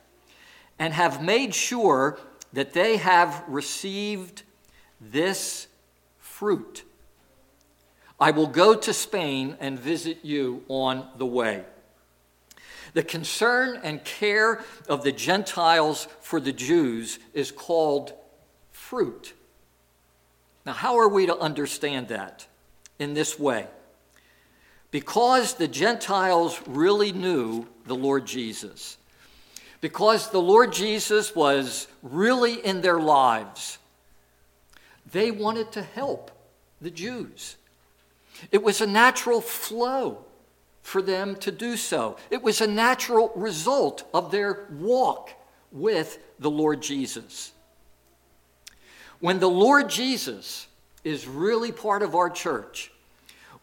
and 0.78 0.92
have 0.92 1.22
made 1.22 1.54
sure 1.54 2.18
that 2.52 2.72
they 2.72 2.96
have 2.96 3.42
received 3.48 4.42
this 5.00 5.66
fruit. 6.18 6.84
I 8.18 8.30
will 8.30 8.46
go 8.46 8.74
to 8.74 8.92
Spain 8.92 9.56
and 9.60 9.78
visit 9.78 10.18
you 10.22 10.64
on 10.68 11.08
the 11.16 11.26
way. 11.26 11.64
The 12.94 13.02
concern 13.02 13.80
and 13.82 14.02
care 14.04 14.64
of 14.88 15.02
the 15.02 15.12
Gentiles 15.12 16.08
for 16.20 16.40
the 16.40 16.52
Jews 16.52 17.18
is 17.34 17.50
called 17.50 18.14
fruit. 18.70 19.34
Now, 20.66 20.72
how 20.72 20.98
are 20.98 21.08
we 21.08 21.26
to 21.26 21.38
understand 21.38 22.08
that 22.08 22.46
in 22.98 23.14
this 23.14 23.38
way? 23.38 23.68
Because 24.90 25.54
the 25.54 25.68
Gentiles 25.68 26.60
really 26.66 27.12
knew 27.12 27.66
the 27.86 27.94
Lord 27.94 28.26
Jesus 28.26 28.98
because 29.80 30.30
the 30.30 30.40
Lord 30.40 30.72
Jesus 30.72 31.34
was 31.34 31.86
really 32.02 32.54
in 32.54 32.80
their 32.80 32.98
lives. 32.98 33.78
They 35.12 35.30
wanted 35.30 35.72
to 35.72 35.82
help 35.82 36.30
the 36.80 36.90
Jews. 36.90 37.56
It 38.50 38.62
was 38.62 38.80
a 38.80 38.86
natural 38.86 39.40
flow 39.40 40.24
for 40.82 41.02
them 41.02 41.34
to 41.36 41.50
do 41.50 41.76
so, 41.76 42.16
it 42.30 42.42
was 42.42 42.60
a 42.60 42.66
natural 42.66 43.32
result 43.34 44.08
of 44.14 44.30
their 44.30 44.68
walk 44.70 45.30
with 45.72 46.18
the 46.38 46.50
Lord 46.50 46.80
Jesus. 46.80 47.52
When 49.20 49.38
the 49.40 49.48
Lord 49.48 49.88
Jesus 49.88 50.66
is 51.04 51.26
really 51.26 51.72
part 51.72 52.02
of 52.02 52.14
our 52.14 52.30
church, 52.30 52.92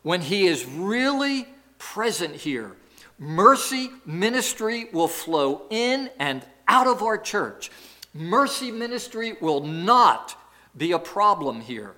when 0.01 0.21
he 0.21 0.47
is 0.47 0.65
really 0.65 1.47
present 1.77 2.35
here, 2.35 2.75
Mercy 3.19 3.89
ministry 4.05 4.89
will 4.91 5.07
flow 5.07 5.63
in 5.69 6.09
and 6.19 6.45
out 6.67 6.87
of 6.87 7.01
our 7.01 7.17
church. 7.17 7.71
Mercy 8.13 8.71
ministry 8.71 9.33
will 9.39 9.61
not 9.61 10.35
be 10.75 10.91
a 10.91 10.99
problem 10.99 11.61
here. 11.61 11.93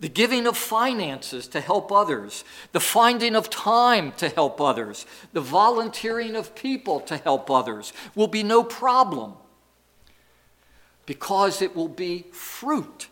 The 0.00 0.08
giving 0.08 0.46
of 0.46 0.56
finances 0.56 1.46
to 1.48 1.60
help 1.60 1.92
others, 1.92 2.42
the 2.72 2.80
finding 2.80 3.36
of 3.36 3.50
time 3.50 4.12
to 4.12 4.28
help 4.28 4.60
others, 4.60 5.06
the 5.32 5.40
volunteering 5.40 6.36
of 6.36 6.54
people 6.54 7.00
to 7.00 7.16
help 7.16 7.50
others 7.50 7.92
will 8.14 8.28
be 8.28 8.42
no 8.42 8.64
problem 8.64 9.34
because 11.10 11.60
it 11.60 11.74
will 11.74 11.88
be 11.88 12.24
fruit 12.30 13.08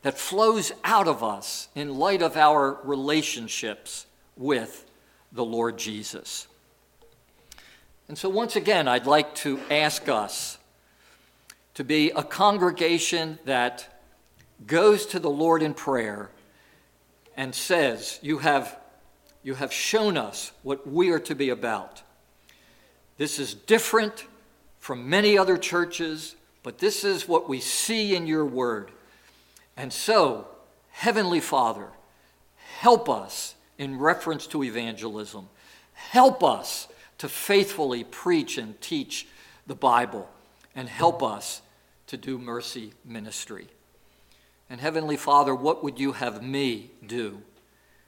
that 0.00 0.16
flows 0.16 0.72
out 0.82 1.06
of 1.06 1.22
us 1.22 1.68
in 1.74 1.98
light 1.98 2.22
of 2.22 2.38
our 2.38 2.78
relationships 2.84 4.06
with 4.34 4.90
the 5.30 5.44
Lord 5.44 5.76
Jesus. 5.76 6.46
And 8.08 8.16
so, 8.16 8.30
once 8.30 8.56
again, 8.56 8.88
I'd 8.88 9.04
like 9.04 9.34
to 9.34 9.60
ask 9.70 10.08
us 10.08 10.56
to 11.74 11.84
be 11.84 12.12
a 12.12 12.22
congregation 12.22 13.40
that 13.44 14.00
goes 14.66 15.04
to 15.04 15.20
the 15.20 15.28
Lord 15.28 15.62
in 15.62 15.74
prayer 15.74 16.30
and 17.36 17.54
says, 17.54 18.18
You 18.22 18.38
have, 18.38 18.74
you 19.42 19.52
have 19.52 19.70
shown 19.70 20.16
us 20.16 20.50
what 20.62 20.86
we 20.86 21.10
are 21.10 21.20
to 21.20 21.34
be 21.34 21.50
about. 21.50 22.02
This 23.18 23.38
is 23.38 23.52
different 23.52 24.24
from 24.78 25.10
many 25.10 25.36
other 25.36 25.58
churches, 25.58 26.36
but 26.66 26.78
this 26.78 27.04
is 27.04 27.28
what 27.28 27.48
we 27.48 27.60
see 27.60 28.16
in 28.16 28.26
your 28.26 28.44
word. 28.44 28.90
And 29.76 29.92
so, 29.92 30.48
Heavenly 30.90 31.38
Father, 31.38 31.86
help 32.80 33.08
us 33.08 33.54
in 33.78 34.00
reference 34.00 34.48
to 34.48 34.64
evangelism. 34.64 35.48
Help 35.92 36.42
us 36.42 36.88
to 37.18 37.28
faithfully 37.28 38.02
preach 38.02 38.58
and 38.58 38.80
teach 38.80 39.28
the 39.68 39.76
Bible, 39.76 40.28
and 40.74 40.88
help 40.88 41.22
us 41.22 41.62
to 42.08 42.16
do 42.16 42.36
mercy 42.36 42.92
ministry. 43.04 43.68
And 44.68 44.80
Heavenly 44.80 45.16
Father, 45.16 45.54
what 45.54 45.84
would 45.84 46.00
you 46.00 46.14
have 46.14 46.42
me 46.42 46.90
do 47.06 47.42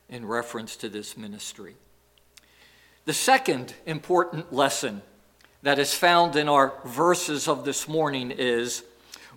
in 0.09 0.27
reference 0.27 0.75
to 0.79 0.89
this 0.89 1.17
ministry? 1.17 1.77
The 3.05 3.15
second 3.15 3.75
important 3.87 4.53
lesson 4.53 5.03
that 5.63 5.79
is 5.79 5.93
found 5.93 6.37
in 6.37 6.49
our 6.49 6.73
verses 6.85 7.49
of 7.49 7.65
this 7.65 7.89
morning 7.89 8.31
is 8.31 8.85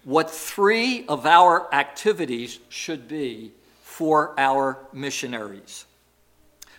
what 0.04 0.30
three 0.30 1.06
of 1.08 1.26
our 1.26 1.74
activities 1.74 2.60
should 2.70 3.08
be 3.08 3.52
for 3.84 4.34
our 4.38 4.78
missionaries. 4.94 5.86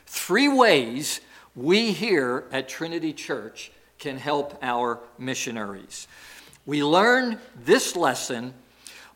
Three 0.07 0.49
ways 0.49 1.21
we 1.55 1.93
here 1.93 2.45
at 2.53 2.69
Trinity 2.69 3.13
Church 3.13 3.73
can 3.99 4.17
help 4.17 4.59
our 4.63 5.01
missionaries. 5.19 6.09
We 6.67 6.83
learn 6.83 7.39
this 7.65 7.97
lesson 7.97 8.55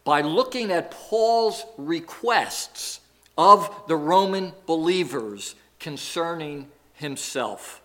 by 0.04 0.20
looking 0.20 0.70
at 0.70 0.90
Paul's 0.90 1.64
requests 1.76 3.00
of 3.36 3.70
the 3.88 3.96
Roman 3.96 4.52
believers 4.66 5.54
concerning 5.78 6.68
himself. 6.94 7.82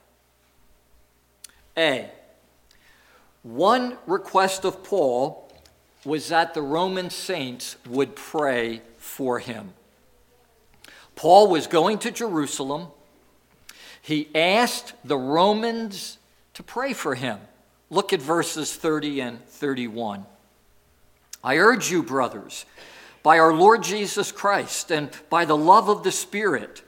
A. 1.78 2.10
One 3.44 3.98
request 4.06 4.66
of 4.66 4.84
Paul 4.84 5.52
was 6.06 6.30
that 6.30 6.54
the 6.54 6.62
Roman 6.62 7.10
saints 7.10 7.76
would 7.88 8.16
pray 8.16 8.82
for 8.98 9.40
him. 9.40 9.74
Paul 11.16 11.50
was 11.50 11.68
going 11.68 12.00
to 12.00 12.12
Jerusalem 12.12 12.88
he 14.02 14.30
asked 14.34 14.94
the 15.06 15.18
Romans 15.18 16.18
to 16.56 16.64
pray 16.64 16.94
for 16.94 17.16
him. 17.16 17.40
Look 17.90 18.14
at 18.14 18.22
verses 18.22 18.76
30 18.76 19.22
and 19.22 19.46
31. 19.46 20.26
I 21.44 21.58
urge 21.58 21.92
you, 21.92 22.02
brothers, 22.02 22.66
by 23.24 23.38
our 23.38 23.54
Lord 23.54 23.84
Jesus 23.84 24.32
Christ 24.32 24.92
and 24.92 25.10
by 25.30 25.46
the 25.46 25.58
love 25.58 25.90
of 25.90 26.04
the 26.04 26.12
Spirit, 26.12 26.82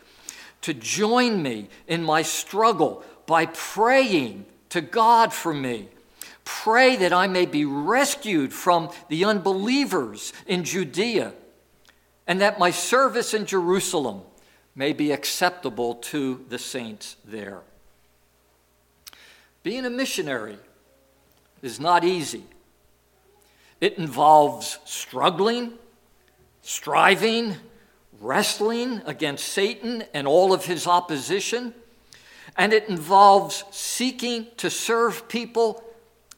to 0.62 0.74
join 0.74 1.44
me 1.44 1.68
in 1.88 2.04
my 2.04 2.22
struggle 2.22 3.04
by 3.26 3.46
praying 3.48 4.46
to 4.70 4.82
God 4.82 5.34
for 5.34 5.54
me. 5.54 5.89
Pray 6.45 6.95
that 6.97 7.13
I 7.13 7.27
may 7.27 7.45
be 7.45 7.65
rescued 7.65 8.53
from 8.53 8.89
the 9.10 9.25
unbelievers 9.25 10.34
in 10.45 10.63
Judea, 10.63 11.34
and 12.27 12.41
that 12.41 12.60
my 12.60 12.71
service 12.71 13.34
in 13.34 13.45
Jerusalem 13.45 14.21
may 14.75 14.93
be 14.93 15.12
acceptable 15.12 15.95
to 15.95 16.45
the 16.49 16.60
saints 16.60 17.15
there. 17.23 17.62
Being 19.62 19.86
a 19.86 19.89
missionary 19.89 20.58
is 21.62 21.79
not 21.79 22.03
easy. 22.03 22.43
It 23.79 23.97
involves 23.97 24.79
struggling, 24.86 25.73
striving, 26.62 27.56
wrestling 28.19 29.01
against 29.06 29.49
Satan 29.49 30.03
and 30.13 30.27
all 30.27 30.53
of 30.53 30.65
his 30.65 30.88
opposition, 30.88 31.73
and 32.58 32.73
it 32.73 32.88
involves 32.89 33.63
seeking 33.71 34.47
to 34.58 34.69
serve 34.69 35.27
people 35.27 35.84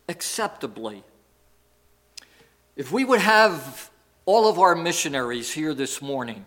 acceptably. 0.08 1.04
If 2.76 2.92
we 2.92 3.06
would 3.06 3.22
have 3.22 3.90
all 4.26 4.50
of 4.50 4.60
our 4.60 4.76
missionaries 4.76 5.52
here 5.52 5.74
this 5.74 6.02
morning, 6.02 6.46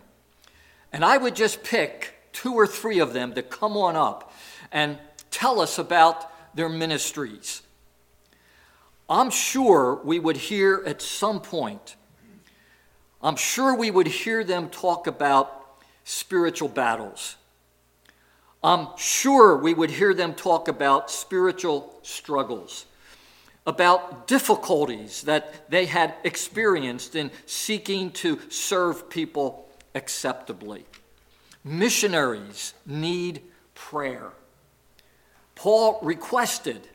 and 0.91 1.03
I 1.03 1.17
would 1.17 1.35
just 1.35 1.63
pick 1.63 2.15
two 2.33 2.53
or 2.53 2.67
three 2.67 2.99
of 2.99 3.13
them 3.13 3.33
to 3.33 3.41
come 3.41 3.75
on 3.77 3.95
up 3.95 4.33
and 4.71 4.97
tell 5.31 5.59
us 5.59 5.77
about 5.77 6.55
their 6.55 6.69
ministries. 6.69 7.61
I'm 9.09 9.31
sure 9.31 9.99
we 10.03 10.19
would 10.19 10.37
hear 10.37 10.83
at 10.85 11.01
some 11.01 11.41
point, 11.41 11.95
I'm 13.21 13.35
sure 13.35 13.75
we 13.75 13.91
would 13.91 14.07
hear 14.07 14.43
them 14.43 14.69
talk 14.69 15.07
about 15.07 15.81
spiritual 16.03 16.69
battles. 16.69 17.35
I'm 18.63 18.87
sure 18.97 19.57
we 19.57 19.73
would 19.73 19.89
hear 19.89 20.13
them 20.13 20.33
talk 20.33 20.67
about 20.67 21.09
spiritual 21.09 21.97
struggles, 22.01 22.85
about 23.65 24.27
difficulties 24.27 25.23
that 25.23 25.69
they 25.69 25.85
had 25.85 26.13
experienced 26.23 27.15
in 27.15 27.31
seeking 27.45 28.11
to 28.11 28.39
serve 28.49 29.09
people 29.09 29.69
acceptably. 29.95 30.85
Missionaries 31.63 32.73
need 32.85 33.41
prayer. 33.75 34.31
Paul 35.55 35.99
requested 36.01 36.87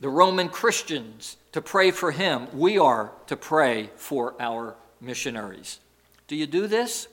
the 0.00 0.08
Roman 0.08 0.48
Christians 0.48 1.36
to 1.52 1.60
pray 1.60 1.90
for 1.90 2.12
him. 2.12 2.46
We 2.52 2.78
are 2.78 3.12
to 3.26 3.36
pray 3.36 3.90
for 3.96 4.34
our 4.40 4.76
missionaries. 5.00 5.80
Do 6.28 6.36
you 6.36 6.46
do 6.46 6.66
this? 6.66 7.08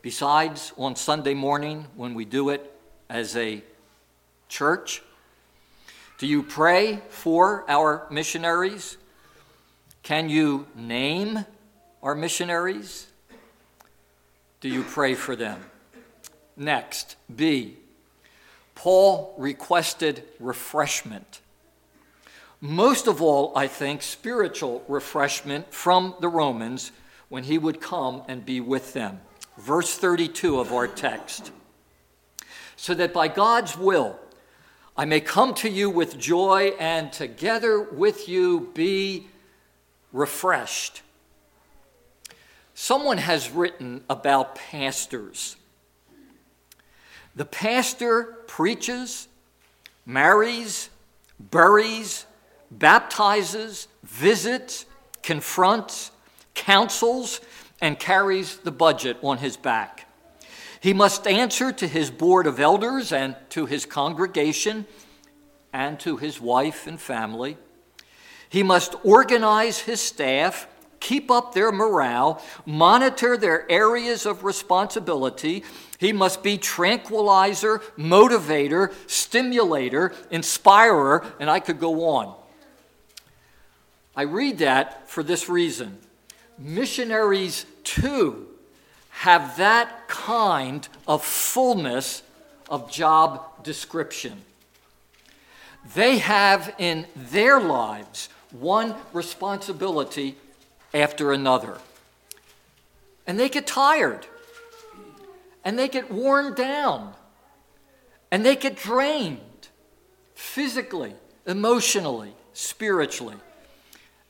Besides, 0.00 0.72
on 0.78 0.94
Sunday 0.94 1.34
morning 1.34 1.86
when 1.96 2.14
we 2.14 2.24
do 2.24 2.50
it 2.50 2.72
as 3.10 3.36
a 3.36 3.62
church, 4.48 5.02
do 6.18 6.26
you 6.26 6.42
pray 6.42 7.00
for 7.08 7.64
our 7.68 8.06
missionaries? 8.10 8.96
Can 10.02 10.28
you 10.28 10.66
name 10.74 11.44
our 12.02 12.14
missionaries? 12.14 13.06
Do 14.60 14.68
you 14.68 14.82
pray 14.82 15.14
for 15.14 15.36
them? 15.36 15.60
Next, 16.56 17.16
B. 17.34 17.76
Paul 18.74 19.34
requested 19.38 20.22
refreshment 20.38 21.40
most 22.60 23.06
of 23.06 23.22
all, 23.22 23.52
I 23.56 23.68
think, 23.68 24.02
spiritual 24.02 24.82
refreshment 24.88 25.72
from 25.72 26.14
the 26.20 26.28
Romans 26.28 26.90
when 27.28 27.44
he 27.44 27.56
would 27.56 27.80
come 27.80 28.22
and 28.26 28.44
be 28.44 28.60
with 28.60 28.94
them. 28.94 29.20
Verse 29.56 29.96
32 29.96 30.58
of 30.58 30.72
our 30.72 30.88
text. 30.88 31.52
So 32.76 32.94
that 32.94 33.12
by 33.12 33.28
God's 33.28 33.76
will 33.76 34.18
I 34.98 35.04
may 35.04 35.20
come 35.20 35.54
to 35.54 35.70
you 35.70 35.90
with 35.90 36.18
joy 36.18 36.72
and 36.80 37.12
together 37.12 37.80
with 37.80 38.28
you 38.28 38.72
be 38.74 39.28
refreshed. 40.12 41.02
Someone 42.74 43.18
has 43.18 43.48
written 43.48 44.02
about 44.10 44.56
pastors. 44.56 45.54
The 47.36 47.44
pastor 47.44 48.38
preaches, 48.48 49.28
marries, 50.04 50.90
buries, 51.38 52.26
baptizes, 52.68 53.86
visits, 54.02 54.84
confronts, 55.22 56.10
counsels, 56.54 57.40
and 57.80 57.96
carries 58.00 58.56
the 58.56 58.72
budget 58.72 59.16
on 59.22 59.38
his 59.38 59.56
back. 59.56 60.07
He 60.80 60.92
must 60.92 61.26
answer 61.26 61.72
to 61.72 61.88
his 61.88 62.10
board 62.10 62.46
of 62.46 62.60
elders 62.60 63.12
and 63.12 63.36
to 63.50 63.66
his 63.66 63.84
congregation 63.84 64.86
and 65.72 65.98
to 66.00 66.16
his 66.16 66.40
wife 66.40 66.86
and 66.86 67.00
family. 67.00 67.56
He 68.48 68.62
must 68.62 68.94
organize 69.04 69.80
his 69.80 70.00
staff, 70.00 70.66
keep 71.00 71.30
up 71.30 71.52
their 71.52 71.72
morale, 71.72 72.42
monitor 72.64 73.36
their 73.36 73.70
areas 73.70 74.24
of 74.24 74.44
responsibility. 74.44 75.64
He 75.98 76.12
must 76.12 76.42
be 76.42 76.56
tranquilizer, 76.58 77.80
motivator, 77.98 78.94
stimulator, 79.06 80.14
inspirer, 80.30 81.26
and 81.40 81.50
I 81.50 81.60
could 81.60 81.80
go 81.80 82.08
on. 82.08 82.34
I 84.16 84.22
read 84.22 84.58
that 84.58 85.08
for 85.08 85.22
this 85.22 85.48
reason. 85.48 85.98
Missionaries, 86.56 87.66
too, 87.84 88.48
have 89.18 89.56
that 89.56 90.06
kind 90.06 90.88
of 91.08 91.24
fullness 91.24 92.22
of 92.70 92.88
job 92.88 93.64
description. 93.64 94.42
They 95.96 96.18
have 96.18 96.72
in 96.78 97.04
their 97.16 97.58
lives 97.58 98.28
one 98.52 98.94
responsibility 99.12 100.36
after 100.94 101.32
another. 101.32 101.78
And 103.26 103.40
they 103.40 103.48
get 103.48 103.66
tired. 103.66 104.24
And 105.64 105.76
they 105.76 105.88
get 105.88 106.12
worn 106.12 106.54
down. 106.54 107.12
And 108.30 108.46
they 108.46 108.54
get 108.54 108.76
drained 108.76 109.40
physically, 110.36 111.14
emotionally, 111.44 112.34
spiritually. 112.52 113.36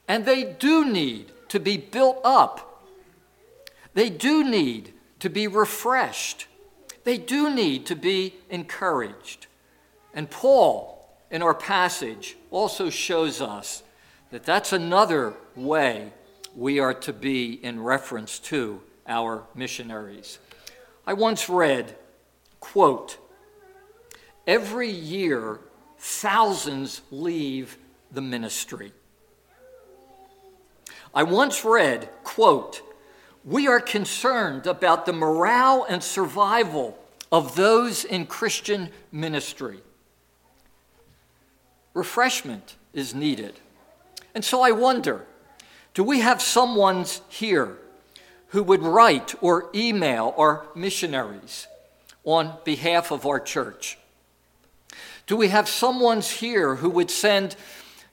And 0.08 0.24
they 0.24 0.44
do 0.44 0.90
need 0.90 1.30
to 1.48 1.60
be 1.60 1.76
built 1.76 2.20
up. 2.24 2.67
They 3.94 4.10
do 4.10 4.44
need 4.44 4.92
to 5.20 5.28
be 5.28 5.46
refreshed. 5.46 6.46
They 7.04 7.18
do 7.18 7.54
need 7.54 7.86
to 7.86 7.96
be 7.96 8.34
encouraged. 8.50 9.46
And 10.14 10.30
Paul, 10.30 11.08
in 11.30 11.42
our 11.42 11.54
passage, 11.54 12.36
also 12.50 12.90
shows 12.90 13.40
us 13.40 13.82
that 14.30 14.44
that's 14.44 14.72
another 14.72 15.34
way 15.56 16.12
we 16.54 16.80
are 16.80 16.94
to 16.94 17.12
be 17.12 17.52
in 17.64 17.82
reference 17.82 18.38
to 18.40 18.80
our 19.06 19.44
missionaries. 19.54 20.38
I 21.06 21.14
once 21.14 21.48
read, 21.48 21.96
quote, 22.60 23.16
every 24.46 24.90
year 24.90 25.60
thousands 25.98 27.00
leave 27.10 27.78
the 28.12 28.20
ministry. 28.20 28.92
I 31.14 31.22
once 31.22 31.64
read, 31.64 32.08
quote, 32.22 32.82
we 33.44 33.66
are 33.68 33.80
concerned 33.80 34.66
about 34.66 35.06
the 35.06 35.12
morale 35.12 35.86
and 35.88 36.02
survival 36.02 36.98
of 37.30 37.54
those 37.56 38.04
in 38.04 38.26
Christian 38.26 38.90
ministry. 39.12 39.80
Refreshment 41.94 42.76
is 42.92 43.14
needed. 43.14 43.60
And 44.34 44.44
so 44.44 44.62
I 44.62 44.70
wonder 44.70 45.24
do 45.94 46.04
we 46.04 46.20
have 46.20 46.40
someone 46.40 47.04
here 47.28 47.76
who 48.48 48.62
would 48.62 48.82
write 48.82 49.34
or 49.40 49.68
email 49.74 50.34
our 50.36 50.66
missionaries 50.74 51.66
on 52.24 52.54
behalf 52.64 53.10
of 53.10 53.26
our 53.26 53.40
church? 53.40 53.98
Do 55.26 55.36
we 55.36 55.48
have 55.48 55.68
someone 55.68 56.20
here 56.20 56.76
who 56.76 56.88
would 56.90 57.10
send 57.10 57.56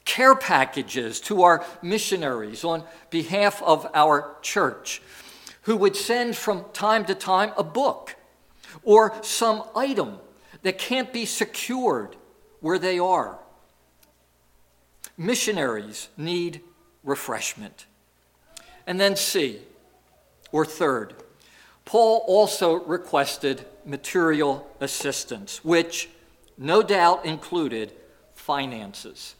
care 0.05 0.35
packages 0.35 1.19
to 1.19 1.43
our 1.43 1.65
missionaries 1.81 2.63
on 2.63 2.83
behalf 3.09 3.61
of 3.63 3.87
our 3.93 4.37
church, 4.41 5.01
who 5.63 5.75
would 5.75 5.95
send 5.95 6.37
from 6.37 6.63
time 6.73 7.03
to 7.05 7.15
time 7.15 7.51
a 7.57 7.63
book 7.63 8.15
or 8.83 9.13
some 9.23 9.63
item 9.75 10.19
that 10.61 10.77
can't 10.77 11.11
be 11.11 11.25
secured 11.25 12.15
where 12.61 12.79
they 12.79 12.99
are. 12.99 13.39
Missionaries 15.17 16.09
need 16.17 16.61
refreshment. 17.03 17.85
And 18.87 18.99
then, 18.99 19.15
C, 19.15 19.59
or 20.51 20.65
third, 20.65 21.15
Paul 21.83 22.23
also 22.27 22.75
requested 22.83 23.65
material 23.85 24.67
assistance, 24.79 25.63
which 25.63 26.09
no 26.57 26.81
doubt 26.81 27.25
included 27.25 27.91
finances 28.33 29.35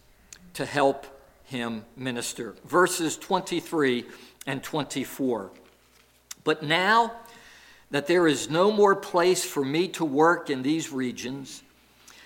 to 0.56 0.66
help 0.66 1.06
him 1.44 1.86
minister. 1.96 2.56
Verses 2.66 3.18
23 3.18 4.06
and 4.46 4.62
24. 4.64 5.52
But 6.44 6.64
now 6.64 7.14
that 7.92 8.08
there 8.08 8.28
is 8.28 8.50
no 8.50 8.72
more 8.72 8.96
place 8.96 9.46
for 9.46 9.64
me 9.64 9.88
to 9.90 10.04
work 10.04 10.50
in 10.50 10.64
these 10.64 10.92
regions, 10.92 11.64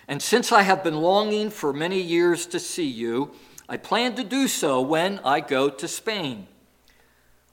and 0.08 0.22
since 0.22 0.52
I 0.52 0.64
have 0.64 0.84
been 0.84 1.02
longing 1.02 1.52
for 1.52 1.72
many 1.72 2.02
years 2.02 2.48
to 2.48 2.60
see 2.60 2.88
you, 2.88 3.32
I 3.68 3.78
plan 3.78 4.16
to 4.16 4.24
do 4.24 4.48
so 4.48 4.82
when 4.82 5.20
I 5.20 5.40
go 5.40 5.70
to 5.70 5.88
Spain. 5.88 6.48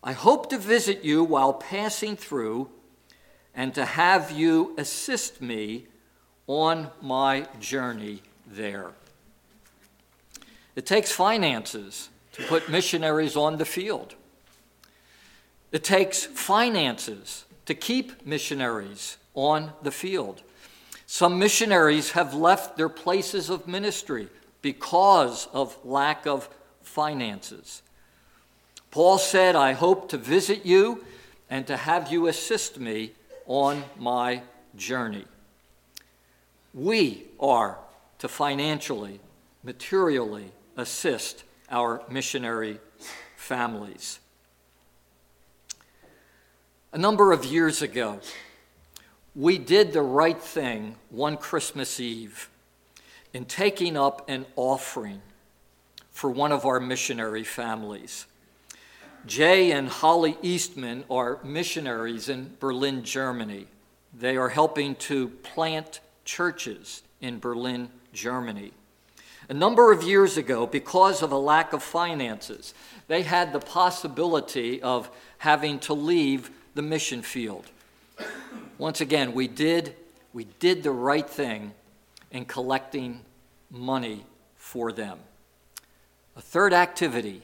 I 0.02 0.12
hope 0.12 0.48
to 0.50 0.58
visit 0.58 1.04
you 1.04 1.24
while 1.24 1.52
passing 1.52 2.16
through 2.16 2.70
and 3.54 3.74
to 3.74 3.84
have 3.84 4.30
you 4.30 4.74
assist 4.78 5.42
me 5.42 5.86
on 6.46 6.90
my 7.02 7.46
journey 7.58 8.22
there. 8.46 8.92
It 10.76 10.84
takes 10.84 11.10
finances 11.10 12.10
to 12.32 12.42
put 12.44 12.68
missionaries 12.68 13.34
on 13.34 13.56
the 13.56 13.64
field. 13.64 14.14
It 15.72 15.82
takes 15.82 16.24
finances 16.24 17.46
to 17.64 17.74
keep 17.74 18.24
missionaries 18.26 19.16
on 19.34 19.72
the 19.82 19.90
field. 19.90 20.42
Some 21.06 21.38
missionaries 21.38 22.10
have 22.12 22.34
left 22.34 22.76
their 22.76 22.88
places 22.88 23.48
of 23.48 23.66
ministry 23.66 24.28
because 24.60 25.48
of 25.52 25.78
lack 25.84 26.26
of 26.26 26.48
finances. 26.82 27.82
Paul 28.90 29.18
said, 29.18 29.56
I 29.56 29.72
hope 29.72 30.08
to 30.10 30.18
visit 30.18 30.66
you 30.66 31.04
and 31.48 31.66
to 31.66 31.76
have 31.76 32.12
you 32.12 32.26
assist 32.26 32.78
me 32.78 33.12
on 33.46 33.84
my 33.98 34.42
journey. 34.74 35.24
We 36.74 37.24
are 37.40 37.78
to 38.18 38.28
financially, 38.28 39.20
materially 39.62 40.50
assist 40.76 41.44
our 41.70 42.02
missionary 42.08 42.78
families. 43.36 44.18
A 46.92 46.98
number 46.98 47.32
of 47.32 47.44
years 47.44 47.82
ago, 47.82 48.20
we 49.34 49.58
did 49.58 49.92
the 49.92 50.02
right 50.02 50.40
thing 50.40 50.96
one 51.10 51.36
Christmas 51.36 52.00
Eve 52.00 52.48
in 53.32 53.44
taking 53.44 53.96
up 53.96 54.28
an 54.28 54.46
offering 54.56 55.20
for 56.10 56.30
one 56.30 56.52
of 56.52 56.64
our 56.64 56.80
missionary 56.80 57.44
families. 57.44 58.26
Jay 59.26 59.72
and 59.72 59.88
Holly 59.88 60.38
Eastman 60.40 61.04
are 61.10 61.40
missionaries 61.44 62.28
in 62.28 62.56
Berlin, 62.60 63.02
Germany. 63.02 63.66
They 64.18 64.36
are 64.36 64.48
helping 64.48 64.94
to 64.94 65.28
plant 65.28 66.00
churches 66.24 67.02
in 67.20 67.38
Berlin, 67.38 67.90
Germany. 68.14 68.72
A 69.48 69.54
number 69.54 69.92
of 69.92 70.02
years 70.02 70.36
ago, 70.36 70.66
because 70.66 71.22
of 71.22 71.30
a 71.30 71.38
lack 71.38 71.72
of 71.72 71.82
finances, 71.82 72.74
they 73.06 73.22
had 73.22 73.52
the 73.52 73.60
possibility 73.60 74.82
of 74.82 75.08
having 75.38 75.78
to 75.80 75.94
leave 75.94 76.50
the 76.74 76.82
mission 76.82 77.22
field. 77.22 77.66
Once 78.78 79.00
again, 79.00 79.32
we 79.32 79.46
did, 79.46 79.94
we 80.32 80.44
did 80.58 80.82
the 80.82 80.90
right 80.90 81.28
thing 81.28 81.72
in 82.32 82.44
collecting 82.44 83.20
money 83.70 84.24
for 84.56 84.90
them. 84.90 85.18
A 86.36 86.40
third 86.40 86.74
activity 86.74 87.42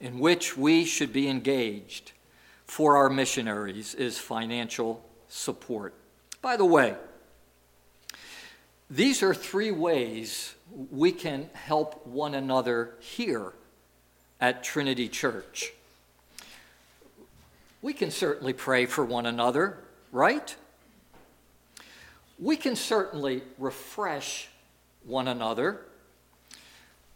in 0.00 0.18
which 0.18 0.56
we 0.56 0.84
should 0.84 1.12
be 1.12 1.28
engaged 1.28 2.12
for 2.66 2.96
our 2.96 3.08
missionaries 3.08 3.94
is 3.94 4.18
financial 4.18 5.04
support. 5.28 5.94
By 6.42 6.56
the 6.56 6.64
way, 6.64 6.96
these 8.92 9.22
are 9.22 9.32
three 9.32 9.70
ways 9.70 10.54
we 10.90 11.12
can 11.12 11.48
help 11.54 12.06
one 12.06 12.34
another 12.34 12.92
here 13.00 13.54
at 14.38 14.62
Trinity 14.62 15.08
Church. 15.08 15.72
We 17.80 17.94
can 17.94 18.10
certainly 18.10 18.52
pray 18.52 18.84
for 18.84 19.02
one 19.02 19.24
another, 19.24 19.78
right? 20.12 20.54
We 22.38 22.56
can 22.56 22.76
certainly 22.76 23.42
refresh 23.58 24.48
one 25.04 25.26
another. 25.26 25.80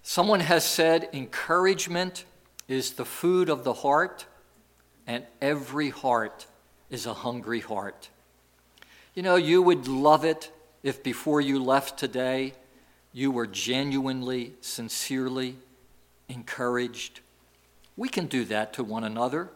Someone 0.02 0.40
has 0.40 0.64
said 0.64 1.10
encouragement 1.12 2.24
is 2.68 2.92
the 2.92 3.04
food 3.04 3.50
of 3.50 3.64
the 3.64 3.74
heart, 3.74 4.24
and 5.06 5.24
every 5.42 5.90
heart 5.90 6.46
is 6.88 7.04
a 7.04 7.12
hungry 7.12 7.60
heart. 7.60 8.08
You 9.14 9.22
know, 9.22 9.36
you 9.36 9.60
would 9.60 9.88
love 9.88 10.24
it 10.24 10.50
if 10.82 11.02
before 11.02 11.40
you 11.40 11.62
left 11.62 11.98
today, 11.98 12.54
you 13.12 13.30
were 13.30 13.46
genuinely, 13.46 14.52
sincerely 14.60 15.56
encouraged. 16.28 17.20
We 17.96 18.08
can 18.08 18.26
do 18.26 18.44
that 18.46 18.72
to 18.74 18.84
one 18.84 19.04
another. 19.04 19.48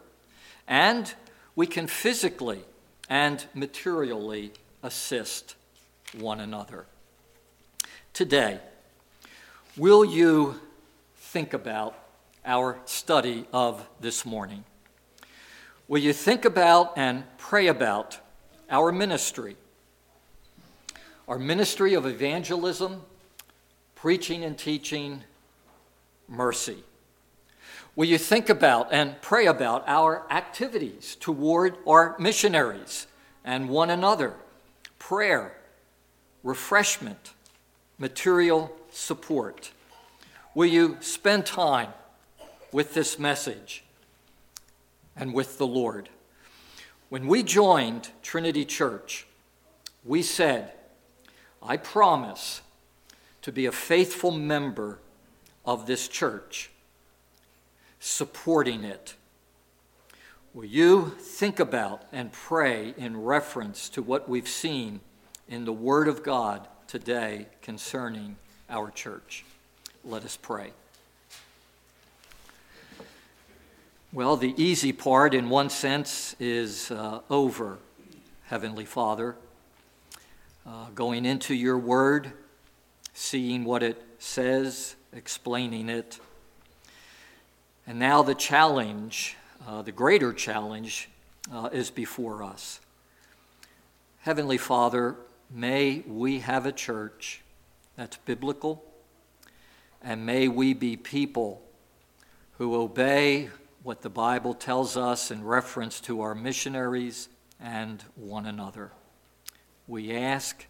And 0.67 1.13
we 1.55 1.67
can 1.67 1.87
physically 1.87 2.61
and 3.09 3.45
materially 3.53 4.53
assist 4.81 5.55
one 6.17 6.39
another. 6.39 6.85
Today, 8.13 8.59
will 9.77 10.03
you 10.03 10.59
think 11.17 11.53
about 11.53 11.97
our 12.45 12.79
study 12.85 13.45
of 13.53 13.87
this 13.99 14.25
morning? 14.25 14.63
Will 15.87 15.99
you 15.99 16.13
think 16.13 16.45
about 16.45 16.97
and 16.97 17.23
pray 17.37 17.67
about 17.67 18.17
our 18.69 18.91
ministry? 18.91 19.57
Our 21.31 21.39
ministry 21.39 21.93
of 21.93 22.05
evangelism, 22.05 23.03
preaching 23.95 24.43
and 24.43 24.57
teaching, 24.57 25.23
mercy. 26.27 26.83
Will 27.95 28.03
you 28.03 28.17
think 28.17 28.49
about 28.49 28.91
and 28.91 29.15
pray 29.21 29.45
about 29.45 29.85
our 29.87 30.29
activities 30.29 31.15
toward 31.21 31.77
our 31.87 32.17
missionaries 32.19 33.07
and 33.45 33.69
one 33.69 33.89
another? 33.89 34.33
Prayer, 34.99 35.55
refreshment, 36.43 37.31
material 37.97 38.69
support. 38.91 39.71
Will 40.53 40.67
you 40.67 40.97
spend 40.99 41.45
time 41.45 41.93
with 42.73 42.93
this 42.93 43.17
message 43.17 43.85
and 45.15 45.33
with 45.33 45.57
the 45.57 45.67
Lord? 45.67 46.09
When 47.07 47.25
we 47.25 47.41
joined 47.41 48.09
Trinity 48.21 48.65
Church, 48.65 49.27
we 50.03 50.23
said, 50.23 50.73
I 51.61 51.77
promise 51.77 52.61
to 53.43 53.51
be 53.51 53.65
a 53.65 53.71
faithful 53.71 54.31
member 54.31 54.99
of 55.65 55.85
this 55.85 56.07
church 56.07 56.71
supporting 57.99 58.83
it. 58.83 59.15
Will 60.53 60.65
you 60.65 61.15
think 61.19 61.59
about 61.59 62.03
and 62.11 62.31
pray 62.31 62.93
in 62.97 63.21
reference 63.21 63.87
to 63.89 64.01
what 64.01 64.27
we've 64.27 64.49
seen 64.49 64.99
in 65.47 65.65
the 65.65 65.73
Word 65.73 66.07
of 66.07 66.23
God 66.23 66.67
today 66.87 67.47
concerning 67.61 68.35
our 68.69 68.89
church? 68.89 69.45
Let 70.03 70.25
us 70.25 70.35
pray. 70.35 70.71
Well, 74.11 74.35
the 74.35 74.53
easy 74.61 74.91
part, 74.91 75.33
in 75.33 75.49
one 75.49 75.69
sense, 75.69 76.35
is 76.37 76.91
uh, 76.91 77.21
over, 77.29 77.77
Heavenly 78.45 78.83
Father. 78.83 79.35
Uh, 80.65 80.87
going 80.93 81.25
into 81.25 81.53
your 81.53 81.77
Word, 81.77 82.33
seeing 83.13 83.63
what 83.63 83.83
it 83.83 84.01
says, 84.19 84.95
explaining 85.11 85.89
it 85.89 86.19
and 87.87 87.99
now 87.99 88.21
the 88.21 88.35
challenge, 88.35 89.35
uh, 89.67 89.81
the 89.81 89.91
greater 89.91 90.33
challenge, 90.33 91.09
uh, 91.51 91.69
is 91.73 91.89
before 91.89 92.43
us. 92.43 92.79
Heavenly 94.21 94.57
Father, 94.57 95.15
may 95.49 96.03
we 96.07 96.39
have 96.39 96.65
a 96.65 96.71
church 96.71 97.41
that's 97.95 98.17
biblical, 98.17 98.83
and 100.01 100.25
may 100.25 100.47
we 100.47 100.73
be 100.73 100.95
people 100.95 101.63
who 102.59 102.75
obey 102.75 103.49
what 103.83 104.03
the 104.03 104.09
Bible 104.09 104.53
tells 104.53 104.95
us 104.95 105.31
in 105.31 105.43
reference 105.43 105.99
to 106.01 106.21
our 106.21 106.35
missionaries 106.35 107.29
and 107.59 108.03
one 108.15 108.45
another. 108.45 108.91
We 109.91 110.15
ask 110.15 110.67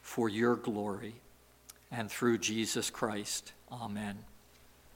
for 0.00 0.30
your 0.30 0.56
glory 0.56 1.16
and 1.90 2.10
through 2.10 2.38
Jesus 2.38 2.88
Christ. 2.88 3.52
Amen. 3.70 4.20